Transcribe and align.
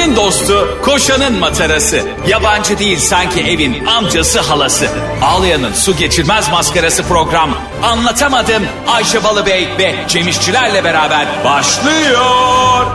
Ayşe'nin 0.00 0.16
dostu, 0.16 0.78
koşanın 0.82 1.38
matarası. 1.38 2.02
Yabancı 2.28 2.78
değil 2.78 2.98
sanki 2.98 3.40
evin 3.40 3.84
amcası 3.86 4.40
halası. 4.40 4.88
Ağlayan'ın 5.22 5.72
su 5.72 5.96
geçirmez 5.96 6.50
maskarası 6.50 7.02
program. 7.02 7.58
Anlatamadım 7.82 8.62
Ayşe 8.88 9.24
Balıbey 9.24 9.68
ve 9.78 9.94
Cemişçilerle 10.08 10.84
beraber 10.84 11.26
başlıyor. 11.44 12.86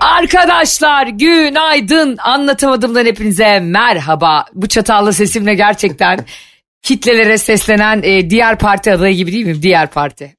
Arkadaşlar 0.00 1.06
günaydın 1.06 2.16
anlatamadımdan 2.16 3.06
hepinize 3.06 3.60
merhaba. 3.60 4.44
Bu 4.54 4.68
çatallı 4.68 5.12
sesimle 5.12 5.54
gerçekten 5.54 6.18
kitlelere 6.82 7.38
seslenen 7.38 8.02
e, 8.02 8.30
diğer 8.30 8.58
parti 8.58 8.92
adayı 8.92 9.16
gibi 9.16 9.32
değil 9.32 9.46
mi? 9.46 9.62
Diğer 9.62 9.90
parti. 9.90 10.36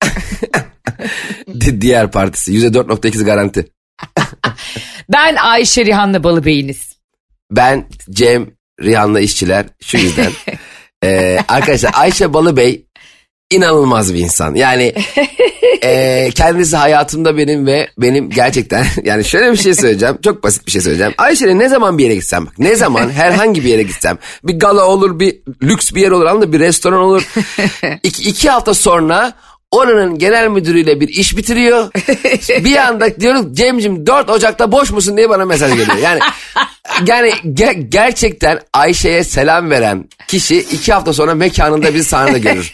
Di- 1.61 1.81
diğer 1.81 2.11
partisi 2.11 2.51
%4.8 2.51 3.23
garanti. 3.23 3.76
Ben 5.09 5.35
Ayşe 5.35 5.85
Rihanna 5.85 6.23
Balıbeyiniz. 6.23 6.97
Ben 7.51 7.85
Cem 8.09 8.47
Rihanna 8.81 9.19
işçiler 9.19 9.65
şu 9.81 9.97
yüzden. 9.97 10.31
Ee, 11.03 11.39
arkadaşlar 11.47 11.91
Ayşe 11.93 12.33
Balıbey 12.33 12.85
inanılmaz 13.51 14.13
bir 14.13 14.19
insan. 14.19 14.55
Yani 14.55 14.93
e, 15.83 16.29
kendisi 16.35 16.77
hayatımda 16.77 17.37
benim 17.37 17.67
ve 17.67 17.89
benim 17.97 18.29
gerçekten 18.29 18.85
yani 19.03 19.25
şöyle 19.25 19.51
bir 19.51 19.57
şey 19.57 19.73
söyleyeceğim. 19.73 20.17
Çok 20.23 20.43
basit 20.43 20.65
bir 20.65 20.71
şey 20.71 20.81
söyleyeceğim. 20.81 21.13
Ayşe'yle 21.17 21.57
ne 21.57 21.69
zaman 21.69 21.97
bir 21.97 22.03
yere 22.03 22.15
gitsem 22.15 22.45
bak 22.45 22.59
ne 22.59 22.75
zaman 22.75 23.09
herhangi 23.09 23.63
bir 23.63 23.69
yere 23.69 23.83
gitsem 23.83 24.17
bir 24.43 24.59
gala 24.59 24.85
olur 24.85 25.19
bir 25.19 25.37
lüks 25.63 25.93
bir 25.93 26.01
yer 26.01 26.11
olur 26.11 26.25
anladın 26.25 26.53
bir 26.53 26.59
restoran 26.59 26.99
olur. 26.99 27.27
İki, 28.03 28.29
iki 28.29 28.49
hafta 28.49 28.73
sonra 28.73 29.33
oranın 29.71 30.17
genel 30.17 30.47
müdürüyle 30.47 30.99
bir 30.99 31.07
iş 31.07 31.37
bitiriyor. 31.37 31.91
bir 32.63 32.75
anda 32.75 33.19
diyorum 33.19 33.53
Cem'cim 33.53 34.07
4 34.07 34.29
Ocak'ta 34.29 34.71
boş 34.71 34.91
musun 34.91 35.17
diye 35.17 35.29
bana 35.29 35.45
mesaj 35.45 35.71
geliyor. 35.71 35.97
Yani 35.97 36.19
yani 37.07 37.29
ge- 37.29 37.89
gerçekten 37.89 38.59
Ayşe'ye 38.73 39.23
selam 39.23 39.69
veren 39.69 40.09
kişi 40.27 40.57
iki 40.57 40.93
hafta 40.93 41.13
sonra 41.13 41.35
mekanında 41.35 41.93
bir 41.93 42.03
sahnede 42.03 42.39
görür. 42.39 42.71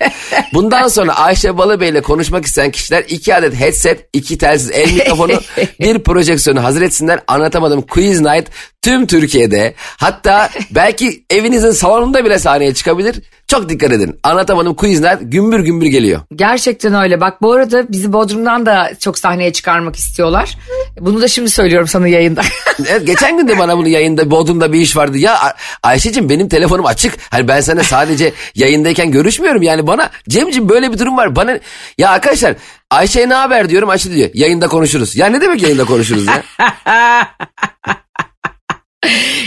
Bundan 0.54 0.88
sonra 0.88 1.16
Ayşe 1.16 1.58
Balıbey 1.58 1.90
ile 1.90 2.02
konuşmak 2.02 2.46
isteyen 2.46 2.72
kişiler 2.72 3.04
iki 3.08 3.36
adet 3.36 3.56
headset, 3.56 4.10
iki 4.14 4.38
telsiz 4.38 4.72
el 4.72 4.94
mikrofonu, 4.94 5.32
bir 5.80 6.00
projeksiyonu 6.00 6.64
hazır 6.64 6.82
etsinler. 6.82 7.20
Anlatamadım 7.28 7.82
Quiz 7.82 8.22
Night 8.22 8.48
tüm 8.84 9.08
Türkiye'de 9.08 9.74
hatta 9.98 10.50
belki 10.72 11.24
evinizin 11.30 11.72
salonunda 11.72 12.26
bile 12.26 12.40
sahneye 12.40 12.74
çıkabilir. 12.74 13.22
Çok 13.48 13.70
dikkat 13.70 13.92
edin. 13.92 14.20
Anlatamadım 14.24 14.76
Quiz 14.76 15.00
Night 15.00 15.18
gümbür 15.22 15.60
gümbür 15.60 15.86
geliyor. 15.86 16.22
Gerçekten 16.36 16.94
öyle. 16.94 17.22
Bak 17.22 17.42
bu 17.42 17.52
arada 17.54 17.92
bizi 17.92 18.14
Bodrum'dan 18.14 18.66
da 18.66 18.92
çok 19.00 19.18
sahneye 19.20 19.54
çıkarmak 19.54 19.96
istiyorlar. 19.96 20.58
Bunu 21.00 21.22
da 21.22 21.28
şimdi 21.28 21.50
söylüyorum 21.50 21.88
sana 21.88 22.08
yayında. 22.08 22.42
Evet, 22.90 23.08
geçen 23.08 23.38
gün 23.38 23.48
de 23.48 23.60
bana 23.60 23.78
bunu 23.78 23.88
yayında 23.88 24.32
Bodrum'da 24.32 24.74
bir 24.74 24.80
iş 24.80 24.98
vardı. 24.98 25.18
Ya 25.18 25.38
Ay- 25.40 25.52
Ayşe'cim 25.84 26.30
benim 26.30 26.50
telefonum 26.50 26.86
açık. 26.86 27.14
Hani 27.30 27.48
ben 27.48 27.62
sana 27.62 27.84
sadece 27.84 28.34
yayındayken 28.56 29.12
görüşmüyorum. 29.12 29.62
Yani 29.62 29.88
bana 29.88 30.10
Cem'cim 30.30 30.70
böyle 30.70 30.92
bir 30.94 31.00
durum 31.00 31.18
var. 31.18 31.36
Bana 31.36 31.60
ya 31.98 32.10
arkadaşlar 32.10 32.56
Ayşe'ye 32.90 33.30
ne 33.30 33.34
haber 33.34 33.70
diyorum. 33.70 33.90
Ayşe 33.90 34.12
diyor 34.12 34.30
yayında 34.34 34.68
konuşuruz. 34.68 35.16
Ya 35.16 35.28
ne 35.28 35.42
demek 35.42 35.62
yayında 35.64 35.86
konuşuruz 35.86 36.26
ya? 36.28 36.44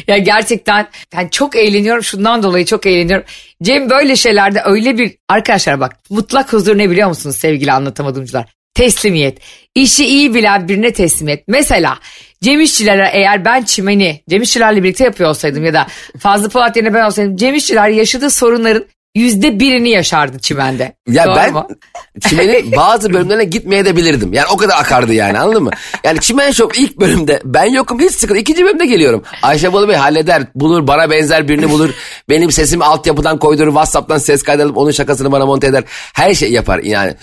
Ya 0.07 0.19
gerçekten 0.19 0.89
yani 1.15 1.31
çok 1.31 1.57
eğleniyorum 1.57 2.03
şundan 2.03 2.43
dolayı 2.43 2.65
çok 2.65 2.87
eğleniyorum. 2.87 3.27
Cem 3.62 3.91
böyle 3.91 4.17
şeylerde 4.17 4.62
öyle 4.65 4.99
bir 4.99 5.17
arkadaşlar 5.29 5.81
bak 5.81 5.97
mutlak 6.11 6.53
huzur 6.53 6.79
ne 6.79 6.91
biliyor 6.91 7.09
musunuz 7.09 7.37
sevgili 7.37 7.73
anlatamadımcılar? 7.73 8.47
Teslimiyet. 8.75 9.39
İşi 9.75 10.07
iyi 10.07 10.34
bilen 10.34 10.69
birine 10.69 10.93
teslimiyet. 10.93 11.49
Mesela 11.49 11.99
Cem 12.43 12.61
İşçiler'e 12.61 13.11
eğer 13.12 13.45
ben 13.45 13.62
çimeni 13.62 14.21
Cem 14.31 14.43
İşçiler'le 14.43 14.77
birlikte 14.77 15.05
yapıyor 15.05 15.31
olsaydım 15.31 15.65
ya 15.65 15.75
da 15.75 15.87
Fazlı 16.19 16.49
Polat 16.49 16.77
yerine 16.77 16.95
ben 16.95 17.05
olsaydım 17.05 17.37
Cem 17.37 17.55
İşçiler 17.55 17.89
yaşadığı 17.89 18.31
sorunların 18.31 18.84
yüzde 19.16 19.60
birini 19.60 19.91
yaşardı 19.91 20.38
çimende. 20.38 20.97
Ya 21.09 21.27
Doğru 21.27 21.37
ben 21.37 21.53
mu? 21.53 21.69
Çimen'in 22.21 22.72
bazı 22.77 23.12
bölümlerine 23.12 23.44
gitmeye 23.44 23.84
de 23.84 23.97
bilirdim. 23.97 24.32
Yani 24.32 24.47
o 24.53 24.56
kadar 24.56 24.81
akardı 24.81 25.12
yani 25.15 25.38
anladın 25.38 25.62
mı? 25.62 25.71
Yani 26.04 26.21
Çimen 26.21 26.50
Shop 26.50 26.78
ilk 26.78 27.00
bölümde 27.00 27.41
ben 27.44 27.65
yokum 27.65 28.00
hiç 28.00 28.12
sıkıntı. 28.12 28.41
İkinci 28.41 28.65
bölümde 28.65 28.87
geliyorum. 28.87 29.22
Ayşe 29.43 29.72
Balı 29.72 29.88
Bey 29.88 29.97
halleder 29.97 30.43
bulur 30.54 30.87
bana 30.87 31.10
benzer 31.10 31.49
birini 31.49 31.71
bulur. 31.71 31.91
Benim 32.28 32.53
sesimi 32.53 32.84
altyapıdan 32.84 33.38
koydurur. 33.38 33.71
Whatsapp'tan 33.71 34.19
ses 34.19 34.43
kaydalıp 34.43 34.77
onun 34.77 34.91
şakasını 34.91 35.33
bana 35.33 35.47
monte 35.47 35.66
eder. 35.66 35.84
Her 36.15 36.34
şey 36.34 36.53
yapar 36.53 36.78
yani. 36.78 37.15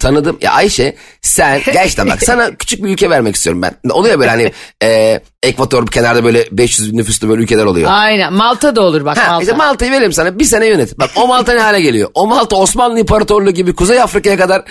Tanıdım. 0.00 0.38
Ya 0.40 0.52
Ayşe 0.52 0.96
sen 1.22 1.60
gerçekten 1.72 2.08
bak 2.08 2.22
sana 2.22 2.50
küçük 2.56 2.84
bir 2.84 2.88
ülke 2.90 3.10
vermek 3.10 3.34
istiyorum 3.36 3.62
ben. 3.62 3.90
Oluyor 3.90 4.18
böyle 4.18 4.30
hani 4.30 4.52
e, 4.82 5.20
Ekvator 5.42 5.86
kenarda 5.86 6.24
böyle 6.24 6.46
500 6.52 6.92
nüfuslu 6.92 7.28
böyle 7.28 7.42
ülkeler 7.42 7.64
oluyor. 7.64 7.90
Aynen 7.92 8.32
Malta 8.32 8.76
da 8.76 8.80
olur 8.82 9.04
bak 9.04 9.18
Ha, 9.18 9.28
Malta. 9.28 9.42
işte 9.42 9.56
Malta'yı 9.56 9.92
verelim 9.92 10.12
sana 10.12 10.38
bir 10.38 10.44
sene 10.44 10.66
yönet. 10.66 10.98
Bak 10.98 11.10
o 11.16 11.26
Malta 11.26 11.52
ne 11.52 11.60
hale 11.60 11.80
geliyor? 11.80 12.10
O 12.14 12.26
Malta 12.26 12.56
Osmanlı 12.56 13.00
İmparatorluğu 13.00 13.50
gibi 13.50 13.74
Kuzey 13.74 14.00
Afrika'ya 14.00 14.36
kadar 14.36 14.64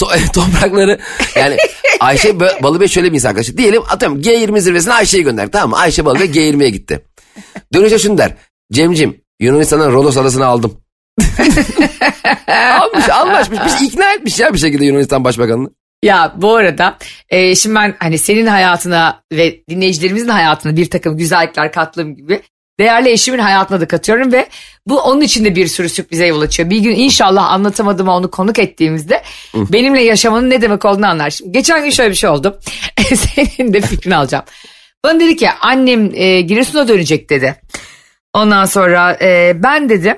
to- 0.00 0.32
toprakları 0.34 0.98
yani 1.36 1.56
Ayşe 2.00 2.40
Balıbey 2.62 2.88
şöyle 2.88 3.10
bir 3.10 3.14
insan 3.14 3.28
arkadaşlar. 3.28 3.56
Diyelim 3.56 3.82
atıyorum 3.90 4.20
G20 4.20 4.60
zirvesine 4.60 4.92
Ayşe'yi 4.94 5.24
gönder 5.24 5.48
tamam 5.52 5.70
mı? 5.70 5.76
Ayşe 5.78 6.04
Balıbey 6.04 6.26
G20'ye 6.26 6.70
gitti. 6.70 7.04
Dönüşe 7.74 7.98
şunu 7.98 8.18
der. 8.18 8.34
Cemcim 8.72 9.20
Yunanistan'dan 9.40 9.92
Rodos 9.92 10.16
adasını 10.16 10.46
aldım. 10.46 10.81
Almış 12.80 13.08
anlaşmış. 13.10 13.58
Bir 13.58 13.86
ikna 13.86 14.12
etmiş 14.12 14.38
ya 14.38 14.54
bir 14.54 14.58
şekilde 14.58 14.84
Yunanistan 14.84 15.24
Başbakanını. 15.24 15.70
Ya 16.02 16.32
bu 16.36 16.54
arada 16.54 16.96
e, 17.28 17.54
şimdi 17.54 17.74
ben 17.74 17.96
hani 17.98 18.18
senin 18.18 18.46
hayatına 18.46 19.22
ve 19.32 19.60
dinleyicilerimizin 19.68 20.28
hayatına 20.28 20.76
bir 20.76 20.90
takım 20.90 21.16
güzellikler 21.16 21.72
kattığım 21.72 22.16
gibi 22.16 22.42
değerli 22.80 23.10
eşimin 23.10 23.38
hayatına 23.38 23.80
da 23.80 23.88
katıyorum 23.88 24.32
ve 24.32 24.48
bu 24.86 25.00
onun 25.00 25.20
için 25.20 25.44
de 25.44 25.56
bir 25.56 25.66
sürü 25.66 25.88
sürprize 25.88 26.26
yol 26.26 26.40
açıyor. 26.40 26.70
Bir 26.70 26.78
gün 26.78 26.94
inşallah 26.94 27.50
anlatamadığıma 27.50 28.16
onu 28.16 28.30
konuk 28.30 28.58
ettiğimizde 28.58 29.22
benimle 29.54 30.02
yaşamanın 30.02 30.50
ne 30.50 30.62
demek 30.62 30.84
olduğunu 30.84 31.06
anlar. 31.06 31.30
Şimdi 31.30 31.52
geçen 31.52 31.84
gün 31.84 31.90
şöyle 31.90 32.10
bir 32.10 32.16
şey 32.16 32.30
oldu. 32.30 32.60
senin 33.14 33.72
de 33.72 33.80
fikrini 33.80 34.16
alacağım. 34.16 34.44
Bana 35.04 35.20
dedi 35.20 35.36
ki 35.36 35.50
annem 35.50 36.10
e, 36.14 36.40
Giresun'a 36.40 36.88
dönecek 36.88 37.30
dedi. 37.30 37.56
Ondan 38.34 38.64
sonra 38.64 39.18
e, 39.22 39.52
ben 39.62 39.88
dedim 39.88 40.16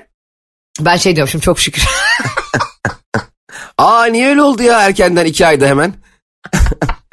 ben 0.79 0.97
şey 0.97 1.15
diyorum 1.15 1.31
şimdi 1.31 1.45
çok 1.45 1.59
şükür. 1.59 1.85
Aa 3.77 4.05
niye 4.05 4.27
öyle 4.27 4.41
oldu 4.41 4.63
ya 4.63 4.81
erkenden 4.81 5.25
iki 5.25 5.47
ayda 5.47 5.67
hemen? 5.67 5.93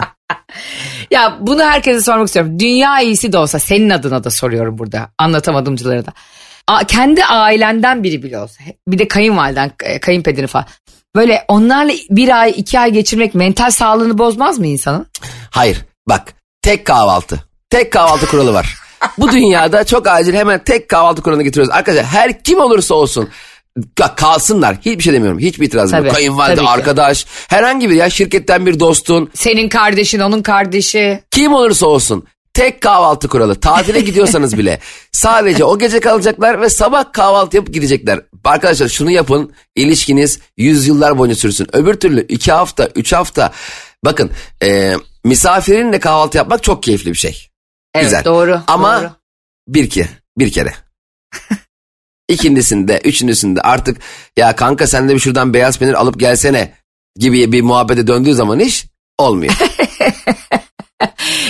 Ya 1.10 1.38
bunu 1.40 1.62
herkese 1.62 2.00
sormak 2.00 2.26
istiyorum. 2.26 2.58
Dünya 2.58 3.00
iyisi 3.00 3.32
de 3.32 3.38
olsa 3.38 3.58
senin 3.58 3.90
adına 3.90 4.24
da 4.24 4.30
soruyorum 4.30 4.78
burada 4.78 5.08
anlatamadımcılara 5.18 6.06
da. 6.06 6.12
A- 6.68 6.84
kendi 6.84 7.24
ailenden 7.24 8.02
biri 8.02 8.22
bile 8.22 8.38
olsa 8.38 8.64
bir 8.88 8.98
de 8.98 9.08
kayınvaliden 9.08 9.72
e, 9.82 10.00
kayınpederin 10.00 10.46
falan. 10.46 10.66
Böyle 11.16 11.44
onlarla 11.48 11.92
bir 12.10 12.40
ay 12.40 12.54
iki 12.56 12.78
ay 12.80 12.90
geçirmek 12.90 13.34
mental 13.34 13.70
sağlığını 13.70 14.18
bozmaz 14.18 14.58
mı 14.58 14.66
insanın? 14.66 15.06
Hayır 15.50 15.84
bak 16.08 16.34
tek 16.62 16.86
kahvaltı. 16.86 17.44
Tek 17.70 17.92
kahvaltı 17.92 18.26
kuralı 18.26 18.54
var. 18.54 18.76
Bu 19.18 19.32
dünyada 19.32 19.84
çok 19.84 20.06
acil 20.06 20.34
hemen 20.34 20.64
tek 20.64 20.88
kahvaltı 20.88 21.22
kuralını 21.22 21.42
getiriyoruz. 21.42 21.74
Arkadaşlar 21.74 22.06
her 22.06 22.42
kim 22.42 22.60
olursa 22.60 22.94
olsun 22.94 23.28
kalsınlar. 24.16 24.76
Hiçbir 24.76 25.02
şey 25.02 25.12
demiyorum. 25.12 25.38
Hiçbir 25.38 25.66
itirazım 25.66 25.98
Tabii, 25.98 26.06
yok. 26.06 26.16
Kayınvalide, 26.16 26.60
arkadaş, 26.60 27.26
herhangi 27.48 27.90
bir 27.90 27.94
ya 27.94 28.10
şirketten 28.10 28.66
bir 28.66 28.80
dostun, 28.80 29.30
Senin 29.34 29.68
kardeşin 29.68 30.20
onun 30.20 30.42
kardeşi. 30.42 31.22
kim 31.30 31.54
olursa 31.54 31.86
olsun 31.86 32.24
tek 32.54 32.80
kahvaltı 32.80 33.28
kuralı. 33.28 33.54
Tatile 33.54 34.00
gidiyorsanız 34.00 34.58
bile 34.58 34.80
sadece 35.12 35.64
o 35.64 35.78
gece 35.78 36.00
kalacaklar 36.00 36.60
ve 36.60 36.68
sabah 36.68 37.12
kahvaltı 37.12 37.56
yapıp 37.56 37.74
gidecekler. 37.74 38.20
Arkadaşlar 38.44 38.88
şunu 38.88 39.10
yapın 39.10 39.52
ilişkiniz 39.76 40.38
yüzyıllar 40.56 41.18
boyunca 41.18 41.36
sürsün. 41.36 41.66
Öbür 41.72 41.94
türlü 41.94 42.26
iki 42.26 42.52
hafta, 42.52 42.88
üç 42.96 43.12
hafta. 43.12 43.52
Bakın 44.04 44.30
e, 44.62 44.94
misafirinle 45.24 46.00
kahvaltı 46.00 46.36
yapmak 46.36 46.62
çok 46.62 46.82
keyifli 46.82 47.10
bir 47.10 47.18
şey. 47.18 47.48
Evet 47.94 48.04
Güzel. 48.04 48.25
doğru. 48.25 48.60
Ama 48.66 49.02
doğru. 49.02 49.10
bir 49.68 49.90
ki 49.90 50.06
bir 50.38 50.52
kere. 50.52 50.75
İkincisinde, 52.28 53.00
üçüncüsünde 53.04 53.60
artık 53.60 53.98
ya 54.36 54.56
kanka 54.56 54.86
sen 54.86 55.08
de 55.08 55.14
bir 55.14 55.19
şuradan 55.19 55.54
beyaz 55.54 55.78
peynir 55.78 55.94
alıp 55.94 56.20
gelsene 56.20 56.72
gibi 57.19 57.52
bir 57.52 57.62
muhabbete 57.62 58.06
döndüğü 58.06 58.34
zaman 58.34 58.60
iş 58.60 58.86
olmuyor. 59.19 59.52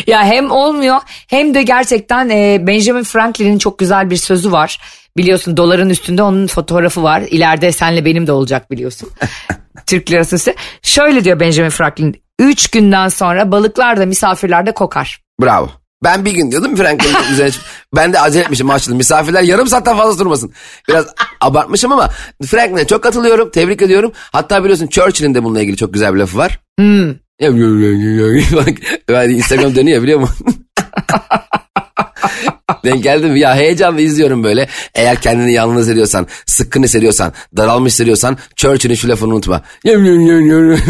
Ya 0.07 0.25
hem 0.25 0.51
olmuyor 0.51 1.01
hem 1.07 1.55
de 1.55 1.63
gerçekten 1.63 2.29
Benjamin 2.67 3.03
Franklin'in 3.03 3.59
çok 3.59 3.79
güzel 3.79 4.11
bir 4.11 4.17
sözü 4.17 4.53
var. 4.53 4.81
Biliyorsun 5.17 5.57
doların 5.57 5.91
üstünde 5.91 6.23
onun 6.23 6.47
fotoğrafı 6.47 7.03
var. 7.03 7.21
İleride 7.21 7.73
senle 7.73 8.05
benim 8.05 8.27
de 8.27 8.33
olacak 8.33 8.71
biliyorsun. 8.71 9.09
Türk 9.87 10.11
lirası. 10.11 10.55
Şöyle 10.83 11.25
diyor 11.25 11.41
Benjamin 11.41 11.71
Franklin. 11.71 12.23
Üç 12.39 12.71
günden 12.71 13.09
sonra 13.09 13.53
balıklar 13.53 13.97
da 13.97 14.07
misafirler 14.07 14.67
de 14.67 14.73
kokar. 14.73 15.21
Bravo. 15.43 15.71
Ben 16.05 16.25
bir 16.25 16.33
gün 16.33 16.51
diyordum 16.51 16.77
Franklin'in 16.77 17.33
üzerine. 17.33 17.55
Ben 17.97 18.13
de 18.13 18.21
acele 18.21 18.43
etmişim 18.43 18.71
açtım. 18.71 18.97
Misafirler 18.97 19.43
yarım 19.43 19.67
saatten 19.67 19.97
fazla 19.97 20.19
durmasın. 20.19 20.53
Biraz 20.89 21.07
abartmışım 21.41 21.93
ama 21.93 22.11
Franklin'e 22.47 22.87
çok 22.87 23.03
katılıyorum. 23.03 23.51
Tebrik 23.51 23.83
ediyorum. 23.83 24.13
Hatta 24.17 24.65
biliyorsun 24.65 24.87
Churchill'in 24.87 25.35
de 25.35 25.45
bununla 25.45 25.61
ilgili 25.61 25.77
çok 25.77 25.93
güzel 25.95 26.15
bir 26.15 26.19
lafı 26.19 26.39
var. 26.39 26.61
Hmm. 26.79 27.15
Instagram 29.31 29.75
dönüyor 29.75 30.03
biliyor 30.03 30.21
musun? 30.21 30.47
Denk 32.85 33.03
geldim 33.03 33.37
ya 33.37 33.57
heyecanla 33.57 34.01
izliyorum 34.01 34.45
böyle. 34.45 34.69
Eğer 34.95 35.21
kendini 35.21 35.53
yalnız 35.53 35.83
hissediyorsan, 35.83 36.27
sıkkın 36.47 36.83
hissediyorsan, 36.83 37.33
daralmış 37.57 37.93
hissediyorsan 37.93 38.39
Churchill'in 38.57 38.95
şu 38.95 39.09
lafını 39.09 39.35
unutma. 39.35 39.63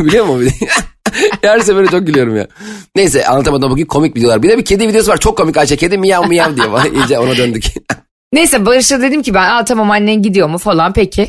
Biliyor 0.04 0.24
musun? 0.24 0.52
Her 1.42 1.60
seferinde 1.60 1.90
çok 1.90 2.06
gülüyorum 2.06 2.36
ya. 2.36 2.46
Neyse 2.96 3.26
anlatamadım 3.26 3.70
bugün 3.70 3.86
komik 3.86 4.16
videolar. 4.16 4.42
Bir 4.42 4.48
de 4.48 4.58
bir 4.58 4.64
kedi 4.64 4.88
videosu 4.88 5.10
var 5.10 5.16
çok 5.16 5.36
komik 5.36 5.56
Ayşe. 5.56 5.76
Kedi 5.76 5.98
miyav 5.98 6.28
miyav 6.28 6.56
diye. 6.56 6.66
İyice 6.94 7.18
ona 7.18 7.36
döndük. 7.36 7.64
Neyse 8.32 8.66
Barış'a 8.66 9.00
dedim 9.00 9.22
ki 9.22 9.34
ben 9.34 9.50
Aa, 9.50 9.64
tamam 9.64 9.90
annen 9.90 10.22
gidiyor 10.22 10.48
mu 10.48 10.58
falan 10.58 10.92
peki. 10.92 11.28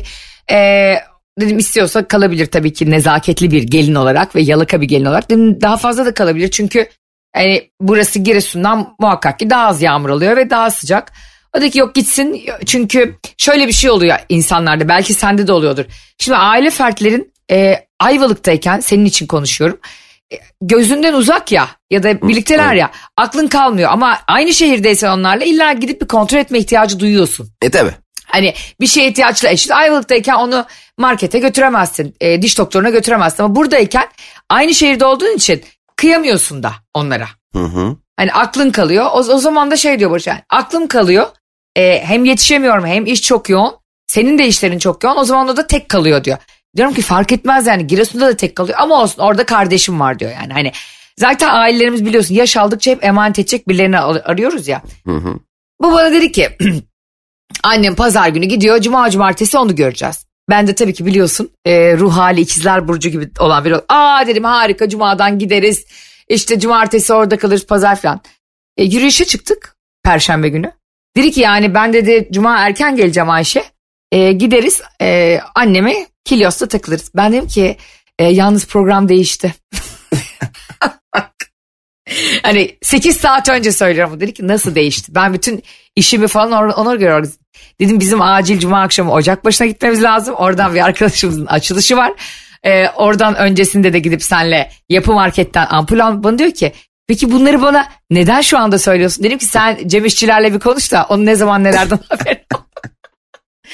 Ee, 0.52 0.94
dedim 1.40 1.58
istiyorsa 1.58 2.08
kalabilir 2.08 2.46
tabii 2.46 2.72
ki 2.72 2.90
nezaketli 2.90 3.50
bir 3.50 3.62
gelin 3.62 3.94
olarak 3.94 4.36
ve 4.36 4.42
yalaka 4.42 4.80
bir 4.80 4.88
gelin 4.88 5.04
olarak. 5.04 5.30
Dedim 5.30 5.60
daha 5.60 5.76
fazla 5.76 6.06
da 6.06 6.14
kalabilir 6.14 6.50
çünkü 6.50 6.88
yani 7.36 7.70
burası 7.80 8.18
Giresun'dan 8.18 8.96
muhakkak 9.00 9.38
ki 9.38 9.50
daha 9.50 9.66
az 9.66 9.82
yağmur 9.82 10.10
alıyor 10.10 10.36
ve 10.36 10.50
daha 10.50 10.70
sıcak. 10.70 11.12
O 11.56 11.60
dedi 11.60 11.70
ki 11.70 11.78
yok 11.78 11.94
gitsin 11.94 12.42
çünkü 12.66 13.16
şöyle 13.38 13.68
bir 13.68 13.72
şey 13.72 13.90
oluyor 13.90 14.16
insanlarda 14.28 14.88
belki 14.88 15.14
sende 15.14 15.46
de 15.46 15.52
oluyordur. 15.52 15.84
Şimdi 16.18 16.38
aile 16.38 16.70
fertlerin 16.70 17.33
e, 17.50 17.86
Ayvalık'tayken 18.00 18.80
senin 18.80 19.04
için 19.04 19.26
konuşuyorum. 19.26 19.78
E, 20.32 20.36
gözünden 20.60 21.14
uzak 21.14 21.52
ya 21.52 21.68
ya 21.90 22.02
da 22.02 22.22
birlikteler 22.22 22.74
ya 22.74 22.90
aklın 23.16 23.48
kalmıyor 23.48 23.90
ama 23.92 24.18
aynı 24.28 24.54
şehirdeysen 24.54 25.10
onlarla 25.10 25.44
illa 25.44 25.72
gidip 25.72 26.00
bir 26.00 26.08
kontrol 26.08 26.38
etme 26.38 26.58
ihtiyacı 26.58 27.00
duyuyorsun. 27.00 27.48
E 27.62 27.70
tabi. 27.70 27.90
Hani 28.26 28.54
bir 28.80 28.86
şeye 28.86 29.08
ihtiyaçla 29.08 29.48
eşit 29.48 29.70
Ayvalık'tayken 29.70 30.34
onu 30.34 30.66
markete 30.98 31.38
götüremezsin, 31.38 32.14
e, 32.20 32.42
diş 32.42 32.58
doktoruna 32.58 32.90
götüremezsin 32.90 33.42
ama 33.42 33.54
buradayken 33.56 34.08
aynı 34.50 34.74
şehirde 34.74 35.04
olduğun 35.04 35.36
için 35.36 35.62
kıyamıyorsun 35.96 36.62
da 36.62 36.72
onlara. 36.94 37.28
Hı 37.52 37.64
hı. 37.64 37.96
Hani 38.16 38.32
aklın 38.32 38.70
kalıyor. 38.70 39.06
O, 39.12 39.18
o 39.18 39.38
zaman 39.38 39.70
da 39.70 39.76
şey 39.76 39.98
diyor 39.98 40.10
Barış 40.10 40.26
yani 40.26 40.40
aklım 40.50 40.88
kalıyor. 40.88 41.26
E, 41.76 42.04
hem 42.04 42.24
yetişemiyorum 42.24 42.86
hem 42.86 43.06
iş 43.06 43.22
çok 43.22 43.48
yoğun. 43.48 43.76
Senin 44.06 44.38
de 44.38 44.46
işlerin 44.46 44.78
çok 44.78 45.04
yoğun. 45.04 45.16
O 45.16 45.24
zaman 45.24 45.48
o 45.48 45.56
da 45.56 45.66
tek 45.66 45.88
kalıyor 45.88 46.24
diyor. 46.24 46.38
Diyorum 46.76 46.94
ki 46.94 47.02
fark 47.02 47.32
etmez 47.32 47.66
yani 47.66 47.86
Giresun'da 47.86 48.26
da 48.28 48.36
tek 48.36 48.56
kalıyor 48.56 48.78
ama 48.80 49.02
olsun 49.02 49.22
orada 49.22 49.46
kardeşim 49.46 50.00
var 50.00 50.18
diyor 50.18 50.30
yani. 50.32 50.52
Hani 50.52 50.72
zaten 51.18 51.48
ailelerimiz 51.54 52.04
biliyorsun 52.04 52.34
yaş 52.34 52.56
aldıkça 52.56 52.90
hep 52.90 53.04
emanet 53.04 53.38
edecek 53.38 53.68
birilerini 53.68 53.98
ar- 53.98 54.22
arıyoruz 54.24 54.68
ya. 54.68 54.82
Hı 55.06 55.16
hı. 55.16 55.38
Bu 55.82 55.92
bana 55.92 56.12
dedi 56.12 56.32
ki 56.32 56.48
annem 57.64 57.94
pazar 57.94 58.28
günü 58.28 58.46
gidiyor 58.46 58.80
cuma 58.80 59.10
cumartesi 59.10 59.58
onu 59.58 59.74
göreceğiz. 59.76 60.26
Ben 60.50 60.66
de 60.66 60.74
tabii 60.74 60.94
ki 60.94 61.06
biliyorsun 61.06 61.50
e, 61.64 61.96
ruh 61.96 62.16
hali 62.16 62.40
ikizler 62.40 62.88
burcu 62.88 63.08
gibi 63.08 63.30
olan 63.38 63.64
biri. 63.64 63.74
Aa 63.88 64.26
dedim 64.26 64.44
harika 64.44 64.88
cumadan 64.88 65.38
gideriz. 65.38 65.84
İşte 66.28 66.60
cumartesi 66.60 67.12
orada 67.12 67.38
kalırız 67.38 67.66
pazar 67.66 67.96
falan. 67.96 68.20
E, 68.76 68.84
yürüyüşe 68.84 69.24
çıktık 69.24 69.76
perşembe 70.04 70.48
günü. 70.48 70.72
Dedi 71.16 71.30
ki 71.30 71.40
yani 71.40 71.74
ben 71.74 71.92
dedi 71.92 72.28
cuma 72.32 72.58
erken 72.58 72.96
geleceğim 72.96 73.30
Ayşe. 73.30 73.64
E, 74.14 74.32
gideriz 74.32 74.82
e, 75.00 75.40
anneme 75.54 76.06
Kilyos'ta 76.24 76.68
takılırız. 76.68 77.10
Ben 77.16 77.32
dedim 77.32 77.46
ki 77.46 77.76
e, 78.18 78.24
yalnız 78.24 78.66
program 78.66 79.08
değişti. 79.08 79.54
hani 82.42 82.76
8 82.82 83.16
saat 83.16 83.48
önce 83.48 83.72
söylüyorum. 83.72 84.20
Dedi 84.20 84.34
ki 84.34 84.48
nasıl 84.48 84.74
değişti? 84.74 85.14
Ben 85.14 85.34
bütün 85.34 85.62
işimi 85.96 86.28
falan 86.28 86.70
ona, 86.72 86.94
göre 86.94 87.12
organize- 87.12 87.38
Dedim 87.80 88.00
bizim 88.00 88.22
acil 88.22 88.58
cuma 88.58 88.80
akşamı 88.82 89.12
ocak 89.12 89.44
başına 89.44 89.66
gitmemiz 89.66 90.02
lazım. 90.02 90.34
Oradan 90.34 90.74
bir 90.74 90.84
arkadaşımızın 90.84 91.46
açılışı 91.46 91.96
var. 91.96 92.12
Ee, 92.64 92.88
oradan 92.88 93.34
öncesinde 93.36 93.92
de 93.92 93.98
gidip 93.98 94.22
senle 94.22 94.70
yapı 94.88 95.12
marketten 95.12 95.66
ampul 95.70 95.98
al. 95.98 96.22
Bana 96.22 96.38
diyor 96.38 96.50
ki 96.50 96.72
peki 97.06 97.32
bunları 97.32 97.62
bana 97.62 97.86
neden 98.10 98.40
şu 98.40 98.58
anda 98.58 98.78
söylüyorsun? 98.78 99.24
Dedim 99.24 99.38
ki 99.38 99.44
sen 99.46 99.88
Cem 99.88 100.04
İşçilerle 100.04 100.54
bir 100.54 100.58
konuş 100.58 100.92
da 100.92 101.06
onun 101.08 101.26
ne 101.26 101.34
zaman 101.34 101.64
nelerden. 101.64 101.98
Dedim, 102.26 102.43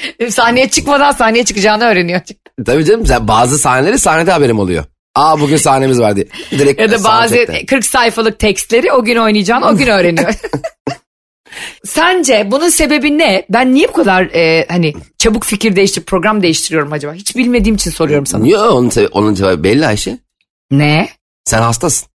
sahneye 0.29 0.69
çıkmadan 0.69 1.11
sahneye 1.11 1.45
çıkacağını 1.45 1.83
öğreniyor. 1.83 2.21
Tabii 2.65 2.85
canım 2.85 3.05
sen 3.05 3.27
bazı 3.27 3.57
sahneleri 3.57 3.99
sahnede 3.99 4.31
haberim 4.31 4.59
oluyor. 4.59 4.83
Aa 5.15 5.39
bugün 5.39 5.57
sahnemiz 5.67 5.99
var 5.99 6.15
diye. 6.15 6.27
Direkt 6.51 6.81
Ya 6.81 6.91
da 6.91 7.03
bazı 7.03 7.35
soundcheck'te. 7.35 7.65
40 7.65 7.85
sayfalık 7.85 8.39
tekstleri 8.39 8.91
o 8.91 9.03
gün 9.03 9.15
oynayacağın 9.15 9.61
o 9.61 9.77
gün 9.77 9.87
öğreniyor. 9.87 10.33
Sence 11.85 12.47
bunun 12.51 12.69
sebebi 12.69 13.17
ne? 13.17 13.45
Ben 13.49 13.73
niye 13.73 13.87
bu 13.87 13.93
kadar 13.93 14.23
e, 14.23 14.65
hani 14.69 14.93
çabuk 15.17 15.43
fikir 15.43 15.75
değiştirip 15.75 16.07
program 16.07 16.43
değiştiriyorum 16.43 16.93
acaba? 16.93 17.13
Hiç 17.13 17.35
bilmediğim 17.35 17.75
için 17.75 17.91
soruyorum 17.91 18.25
sana. 18.25 18.43
Niye 18.43 18.57
onun, 18.57 18.89
sebe- 18.89 19.09
onun 19.11 19.33
cevabı 19.33 19.63
belli 19.63 19.87
Ayşe? 19.87 20.17
Ne? 20.71 21.09
Sen 21.45 21.61
hastasın. 21.61 22.07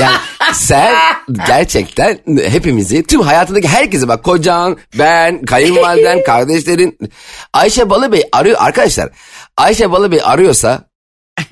Yani 0.00 0.16
sen 0.54 0.94
gerçekten 1.46 2.18
hepimizi 2.48 3.02
tüm 3.02 3.20
hayatındaki 3.20 3.68
herkesi 3.68 4.08
bak 4.08 4.24
kocan, 4.24 4.78
ben, 4.98 5.42
kayınvaliden, 5.42 6.24
kardeşlerin 6.26 6.98
Ayşe 7.52 7.90
Balıbey 7.90 8.22
arıyor 8.32 8.56
arkadaşlar. 8.60 9.10
Ayşe 9.56 9.92
Balıbey 9.92 10.20
arıyorsa 10.24 10.84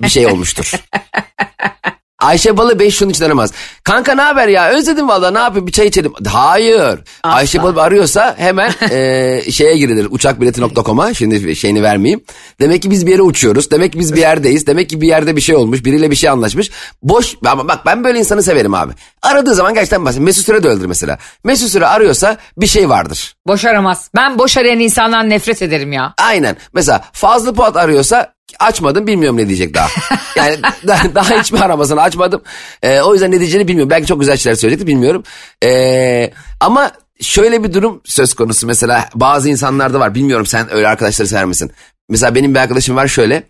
bir 0.01 0.09
şey 0.09 0.27
olmuştur. 0.27 0.73
Ayşe 2.19 2.57
Balıbey 2.57 2.91
şunun 2.91 3.09
için 3.09 3.25
aramaz. 3.25 3.51
Kanka 3.83 4.15
ne 4.15 4.21
haber 4.21 4.47
ya 4.47 4.69
özledim 4.69 5.07
valla 5.07 5.31
ne 5.31 5.39
yapayım 5.39 5.67
bir 5.67 5.71
çay 5.71 5.87
içelim. 5.87 6.13
Hayır. 6.27 6.99
Ayşe 7.23 7.63
Balıbey 7.63 7.83
arıyorsa 7.83 8.35
hemen 8.37 8.71
e, 8.91 9.51
şeye 9.51 9.77
girilir 9.77 10.07
uçakbileti.com'a 10.11 11.13
şimdi 11.13 11.55
şeyini 11.55 11.83
vermeyeyim. 11.83 12.21
Demek 12.59 12.81
ki 12.81 12.91
biz 12.91 13.05
bir 13.05 13.11
yere 13.11 13.21
uçuyoruz. 13.21 13.71
Demek 13.71 13.93
ki 13.93 13.99
biz 13.99 14.13
bir 14.13 14.19
yerdeyiz. 14.19 14.67
Demek 14.67 14.89
ki 14.89 15.01
bir 15.01 15.07
yerde 15.07 15.35
bir 15.35 15.41
şey 15.41 15.55
olmuş. 15.55 15.85
Biriyle 15.85 16.11
bir 16.11 16.15
şey 16.15 16.29
anlaşmış. 16.29 16.71
Boş 17.03 17.35
ama 17.45 17.67
bak 17.67 17.85
ben 17.85 18.03
böyle 18.03 18.19
insanı 18.19 18.43
severim 18.43 18.73
abi. 18.73 18.93
Aradığı 19.21 19.55
zaman 19.55 19.73
gerçekten 19.73 20.05
bahsedeyim. 20.05 20.25
Mesut 20.25 20.45
Süre 20.45 20.63
de 20.63 20.67
öldür 20.67 20.85
mesela. 20.85 21.17
Mesut 21.43 21.69
Süre 21.69 21.87
arıyorsa 21.87 22.37
bir 22.57 22.67
şey 22.67 22.89
vardır. 22.89 23.35
Boş 23.47 23.65
aramaz. 23.65 24.09
Ben 24.15 24.39
boş 24.39 24.57
arayan 24.57 24.79
insandan 24.79 25.29
nefret 25.29 25.61
ederim 25.61 25.93
ya. 25.93 26.13
Aynen. 26.17 26.57
Mesela 26.73 27.01
Fazlı 27.13 27.53
Polat 27.53 27.77
arıyorsa 27.77 28.33
açmadım 28.59 29.07
bilmiyorum 29.07 29.37
ne 29.37 29.47
diyecek 29.47 29.73
daha. 29.73 29.89
Yani 30.35 30.57
daha, 30.87 31.15
daha 31.15 31.39
hiç 31.39 31.51
mi 31.51 31.59
aramasını 31.59 32.01
açmadım. 32.01 32.41
Ee, 32.83 33.01
o 33.01 33.13
yüzden 33.13 33.31
ne 33.31 33.39
diyeceğini 33.39 33.67
bilmiyorum. 33.67 33.89
Belki 33.89 34.07
çok 34.07 34.19
güzel 34.19 34.37
şeyler 34.37 34.55
söyleyecekti 34.55 34.87
bilmiyorum. 34.87 35.23
Ee, 35.63 36.31
ama 36.59 36.91
şöyle 37.21 37.63
bir 37.63 37.73
durum 37.73 38.01
söz 38.05 38.33
konusu. 38.33 38.67
Mesela 38.67 39.09
bazı 39.15 39.49
insanlarda 39.49 39.99
var. 39.99 40.15
Bilmiyorum 40.15 40.45
sen 40.45 40.73
öyle 40.73 40.87
arkadaşları 40.87 41.27
sever 41.27 41.45
misin? 41.45 41.71
Mesela 42.09 42.35
benim 42.35 42.55
bir 42.55 42.59
arkadaşım 42.59 42.95
var 42.95 43.07
şöyle. 43.07 43.43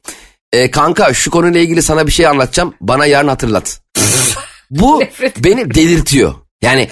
Ee, 0.53 0.71
kanka 0.71 1.13
şu 1.13 1.31
konuyla 1.31 1.59
ilgili 1.59 1.81
sana 1.81 2.07
bir 2.07 2.11
şey 2.11 2.27
anlatacağım. 2.27 2.73
Bana 2.81 3.05
yarın 3.05 3.27
hatırlat. 3.27 3.81
Bu 4.69 5.03
beni 5.37 5.73
delirtiyor. 5.73 6.33
Yani 6.61 6.89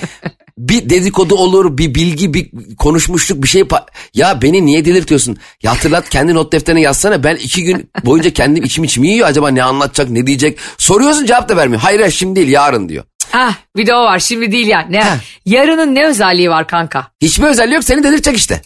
bir 0.57 0.89
dedikodu 0.89 1.35
olur, 1.35 1.77
bir 1.77 1.95
bilgi, 1.95 2.33
bir 2.33 2.51
konuşmuşluk, 2.75 3.43
bir 3.43 3.47
şey. 3.47 3.63
ya 4.13 4.41
beni 4.41 4.65
niye 4.65 4.85
delirtiyorsun? 4.85 5.37
Ya 5.63 5.71
hatırlat 5.71 6.09
kendi 6.09 6.35
not 6.35 6.53
defterine 6.53 6.81
yazsana. 6.81 7.23
Ben 7.23 7.35
iki 7.35 7.63
gün 7.63 7.89
boyunca 8.05 8.29
kendim 8.29 8.63
içim 8.63 8.83
içimi 8.83 9.07
yiyor. 9.07 9.27
Acaba 9.27 9.49
ne 9.49 9.63
anlatacak, 9.63 10.09
ne 10.09 10.27
diyecek? 10.27 10.59
Soruyorsun 10.77 11.25
cevap 11.25 11.49
da 11.49 11.57
vermiyor. 11.57 11.81
Hayır 11.81 12.11
şimdi 12.11 12.35
değil 12.35 12.47
yarın 12.49 12.89
diyor. 12.89 13.03
Ah 13.33 13.55
bir 13.75 13.87
de 13.87 13.93
o 13.93 14.03
var 14.03 14.19
şimdi 14.19 14.51
değil 14.51 14.67
ya. 14.67 14.79
Ne, 14.89 15.03
Heh. 15.03 15.17
yarının 15.45 15.95
ne 15.95 16.05
özelliği 16.05 16.49
var 16.49 16.67
kanka? 16.67 17.07
Hiçbir 17.21 17.43
özelliği 17.43 17.75
yok 17.75 17.83
seni 17.83 18.03
delirtecek 18.03 18.37
işte. 18.37 18.61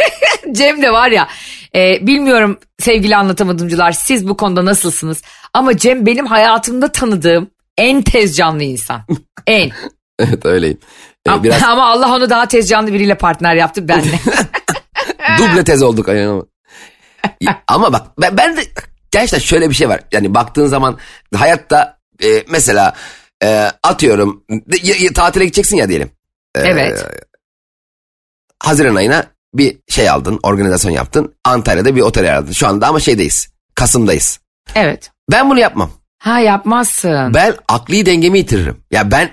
Cem 0.52 0.82
de 0.82 0.92
var 0.92 1.10
ya 1.10 1.28
e, 1.74 2.06
bilmiyorum 2.06 2.58
sevgili 2.78 3.16
anlatamadımcılar 3.16 3.92
siz 3.92 4.28
bu 4.28 4.36
konuda 4.36 4.64
nasılsınız? 4.64 5.22
Ama 5.54 5.76
Cem 5.76 6.06
benim 6.06 6.26
hayatımda 6.26 6.92
tanıdığım 6.92 7.50
en 7.78 8.02
tez 8.02 8.36
canlı 8.36 8.62
insan. 8.62 9.00
En. 9.46 9.70
evet 10.18 10.46
öyleyim. 10.46 10.78
Ee, 11.26 11.30
Ama- 11.30 11.44
biraz 11.44 11.62
Ama 11.68 11.86
Allah 11.86 12.14
onu 12.16 12.30
daha 12.30 12.48
tez 12.48 12.68
canlı 12.68 12.92
biriyle 12.92 13.14
partner 13.14 13.54
yaptı 13.54 13.88
benle. 13.88 14.20
duble 15.38 15.64
tez 15.64 15.82
olduk. 15.82 16.08
ama. 17.68 17.92
Bak 17.92 18.06
ben, 18.20 18.36
ben 18.36 18.56
de 18.56 18.62
gerçekten 19.10 19.38
şöyle 19.38 19.70
bir 19.70 19.74
şey 19.74 19.88
var. 19.88 20.00
Yani 20.12 20.34
baktığın 20.34 20.66
zaman 20.66 20.98
hayatta 21.34 21.98
e, 22.24 22.44
mesela 22.50 22.94
e, 23.42 23.70
atıyorum 23.82 24.44
y- 24.82 25.12
tatile 25.12 25.44
gideceksin 25.44 25.76
ya 25.76 25.88
diyelim. 25.88 26.10
evet. 26.54 27.06
Haziran 28.62 28.94
ayına 28.94 29.24
bir 29.54 29.78
şey 29.88 30.10
aldın, 30.10 30.40
organizasyon 30.42 30.92
yaptın. 30.92 31.34
Antalya'da 31.44 31.96
bir 31.96 32.00
otel 32.00 32.24
ayarladın. 32.24 32.52
Şu 32.52 32.66
anda 32.68 32.86
ama 32.86 33.00
şeydeyiz. 33.00 33.48
Kasım'dayız. 33.74 34.40
Evet. 34.74 35.10
Ben 35.32 35.50
bunu 35.50 35.58
yapmam. 35.60 35.90
Ha 36.18 36.40
yapmazsın. 36.40 37.34
Ben 37.34 37.54
akli 37.68 38.06
dengemi 38.06 38.38
yitiririm. 38.38 38.80
Ya 38.90 39.10
ben 39.10 39.30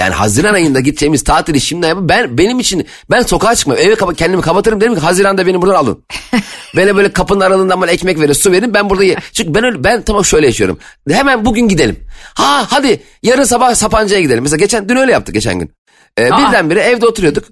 yani 0.00 0.14
Haziran 0.14 0.54
ayında 0.54 0.80
gideceğimiz 0.80 1.24
tatili 1.24 1.60
şimdi 1.60 1.86
yapıp 1.86 2.08
ben 2.08 2.38
benim 2.38 2.60
için 2.60 2.86
ben 3.10 3.22
sokağa 3.22 3.54
çıkmam. 3.54 3.76
Eve 3.80 3.94
kapa- 3.94 4.14
kendimi 4.14 4.42
kapatırım 4.42 4.80
derim 4.80 4.94
ki 4.94 5.00
Haziran'da 5.00 5.46
beni 5.46 5.62
buradan 5.62 5.74
alın. 5.74 6.04
Bana 6.76 6.96
böyle 6.96 7.12
kapının 7.12 7.40
aralığından 7.40 7.80
böyle 7.80 7.92
ekmek 7.92 8.20
verin, 8.20 8.32
su 8.32 8.52
verin. 8.52 8.74
Ben 8.74 8.90
burada 8.90 9.04
ye- 9.04 9.16
Çünkü 9.32 9.54
ben 9.54 9.64
öyle 9.64 9.84
ben 9.84 10.02
tamam 10.02 10.24
şöyle 10.24 10.46
yaşıyorum. 10.46 10.78
Hemen 11.10 11.44
bugün 11.44 11.68
gidelim. 11.68 11.96
Ha 12.34 12.66
hadi 12.70 13.02
yarın 13.22 13.44
sabah 13.44 13.74
Sapanca'ya 13.74 14.20
gidelim. 14.20 14.42
Mesela 14.42 14.56
geçen 14.56 14.88
dün 14.88 14.96
öyle 14.96 15.12
yaptık 15.12 15.34
geçen 15.34 15.58
gün. 15.58 15.70
Ee, 16.18 16.24
birdenbire 16.26 16.80
evde 16.80 17.06
oturuyorduk. 17.06 17.44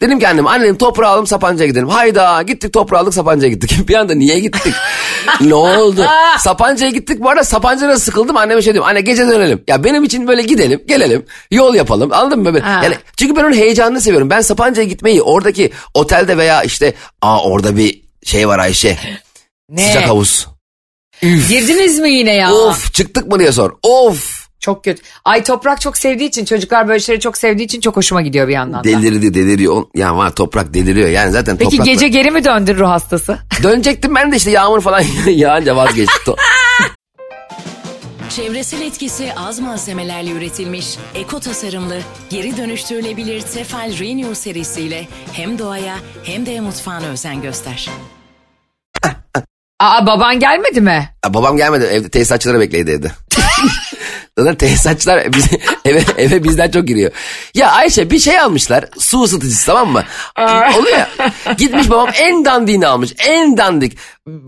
Dedim 0.00 0.18
ki 0.18 0.28
annem 0.28 0.46
annem 0.46 0.76
toprağı 0.76 1.10
alalım 1.10 1.26
Sapanca'ya 1.26 1.68
gidelim. 1.68 1.88
Hayda 1.88 2.42
gittik 2.42 2.72
toprağı 2.72 3.00
aldık 3.00 3.14
Sapanca'ya 3.14 3.52
gittik. 3.52 3.88
bir 3.88 3.94
anda 3.94 4.14
niye 4.14 4.40
gittik? 4.40 4.74
ne 5.40 5.54
oldu? 5.54 6.06
Sapanca'ya 6.38 6.90
gittik 6.90 7.20
bu 7.20 7.30
arada 7.30 7.44
Sapanca'da 7.44 7.98
sıkıldım 7.98 8.36
anneme 8.36 8.62
şey 8.62 8.74
diyorum. 8.74 8.90
Anne 8.90 9.00
gece 9.00 9.28
dönelim. 9.28 9.64
Ya 9.68 9.84
benim 9.84 10.04
için 10.04 10.28
böyle 10.28 10.42
gidelim 10.42 10.82
gelelim 10.86 11.26
yol 11.50 11.74
yapalım 11.74 12.12
anladın 12.12 12.38
mı? 12.38 12.44
Böyle? 12.44 12.60
Ha. 12.60 12.80
Yani 12.84 12.96
çünkü 13.16 13.36
ben 13.36 13.44
onun 13.44 13.56
heyecanını 13.56 14.00
seviyorum. 14.00 14.30
Ben 14.30 14.40
Sapanca'ya 14.40 14.88
gitmeyi 14.88 15.22
oradaki 15.22 15.72
otelde 15.94 16.36
veya 16.38 16.62
işte 16.62 16.94
aa 17.22 17.42
orada 17.42 17.76
bir 17.76 18.02
şey 18.24 18.48
var 18.48 18.58
Ayşe. 18.58 18.98
Ne? 19.68 19.86
Sıcak 19.88 20.08
havuz. 20.08 20.48
Girdiniz 21.22 21.98
mi 21.98 22.10
yine 22.10 22.34
ya? 22.34 22.52
Of 22.54 22.94
çıktık 22.94 23.26
mı 23.26 23.38
diye 23.38 23.52
sor. 23.52 23.70
Of. 23.82 24.43
Çok 24.64 24.84
kötü. 24.84 25.02
Ay 25.24 25.44
toprak 25.44 25.80
çok 25.80 25.96
sevdiği 25.96 26.28
için 26.28 26.44
çocuklar 26.44 26.88
böyle 26.88 27.00
şeyleri 27.00 27.20
çok 27.20 27.38
sevdiği 27.38 27.66
için 27.66 27.80
çok 27.80 27.96
hoşuma 27.96 28.22
gidiyor 28.22 28.48
bir 28.48 28.52
yandan 28.52 28.80
da. 28.80 28.84
Delirdi 28.84 29.34
deliriyor. 29.34 29.82
Ya 29.94 30.16
var 30.16 30.30
toprak 30.34 30.74
deliriyor. 30.74 31.08
Yani 31.08 31.32
zaten 31.32 31.56
Peki 31.56 31.76
toprakla- 31.76 31.84
gece 31.84 32.08
geri 32.08 32.30
mi 32.30 32.44
döndün 32.44 32.76
ruh 32.76 32.88
hastası? 32.88 33.38
Dönecektim 33.62 34.14
ben 34.14 34.32
de 34.32 34.36
işte 34.36 34.50
yağmur 34.50 34.80
falan 34.80 35.02
yağınca 35.26 35.76
vazgeçtim. 35.76 36.34
Çevresel 38.28 38.80
etkisi 38.80 39.32
az 39.36 39.60
malzemelerle 39.60 40.30
üretilmiş, 40.30 40.96
eko 41.14 41.40
tasarımlı, 41.40 41.98
geri 42.30 42.56
dönüştürülebilir 42.56 43.40
Tefal 43.40 43.98
Renew 43.98 44.34
serisiyle 44.34 45.08
hem 45.32 45.58
doğaya 45.58 45.96
hem 46.24 46.46
de 46.46 46.60
mutfağına 46.60 47.06
özen 47.06 47.42
göster. 47.42 47.90
Aa 49.80 50.06
baban 50.06 50.40
gelmedi 50.40 50.80
mi? 50.80 51.08
Ya 51.24 51.34
babam 51.34 51.56
gelmedi 51.56 51.84
evde 51.84 52.08
tesisatçıları 52.08 52.60
bekledi 52.60 52.90
evde. 52.90 53.12
Zaten 54.38 54.54
tesisatçılar 54.54 55.32
bize, 55.32 55.58
eve, 55.84 56.02
eve 56.18 56.44
bizden 56.44 56.70
çok 56.70 56.88
giriyor. 56.88 57.12
Ya 57.54 57.70
Ayşe 57.72 58.10
bir 58.10 58.18
şey 58.18 58.40
almışlar 58.40 58.84
su 58.98 59.22
ısıtıcısı 59.22 59.66
tamam 59.66 59.88
mı? 59.88 60.04
Oluyor 60.78 60.98
ya. 60.98 61.08
Gitmiş 61.58 61.90
babam 61.90 62.08
en 62.14 62.44
dandiğini 62.44 62.86
almış 62.86 63.14
en 63.18 63.56
dandik. 63.56 63.98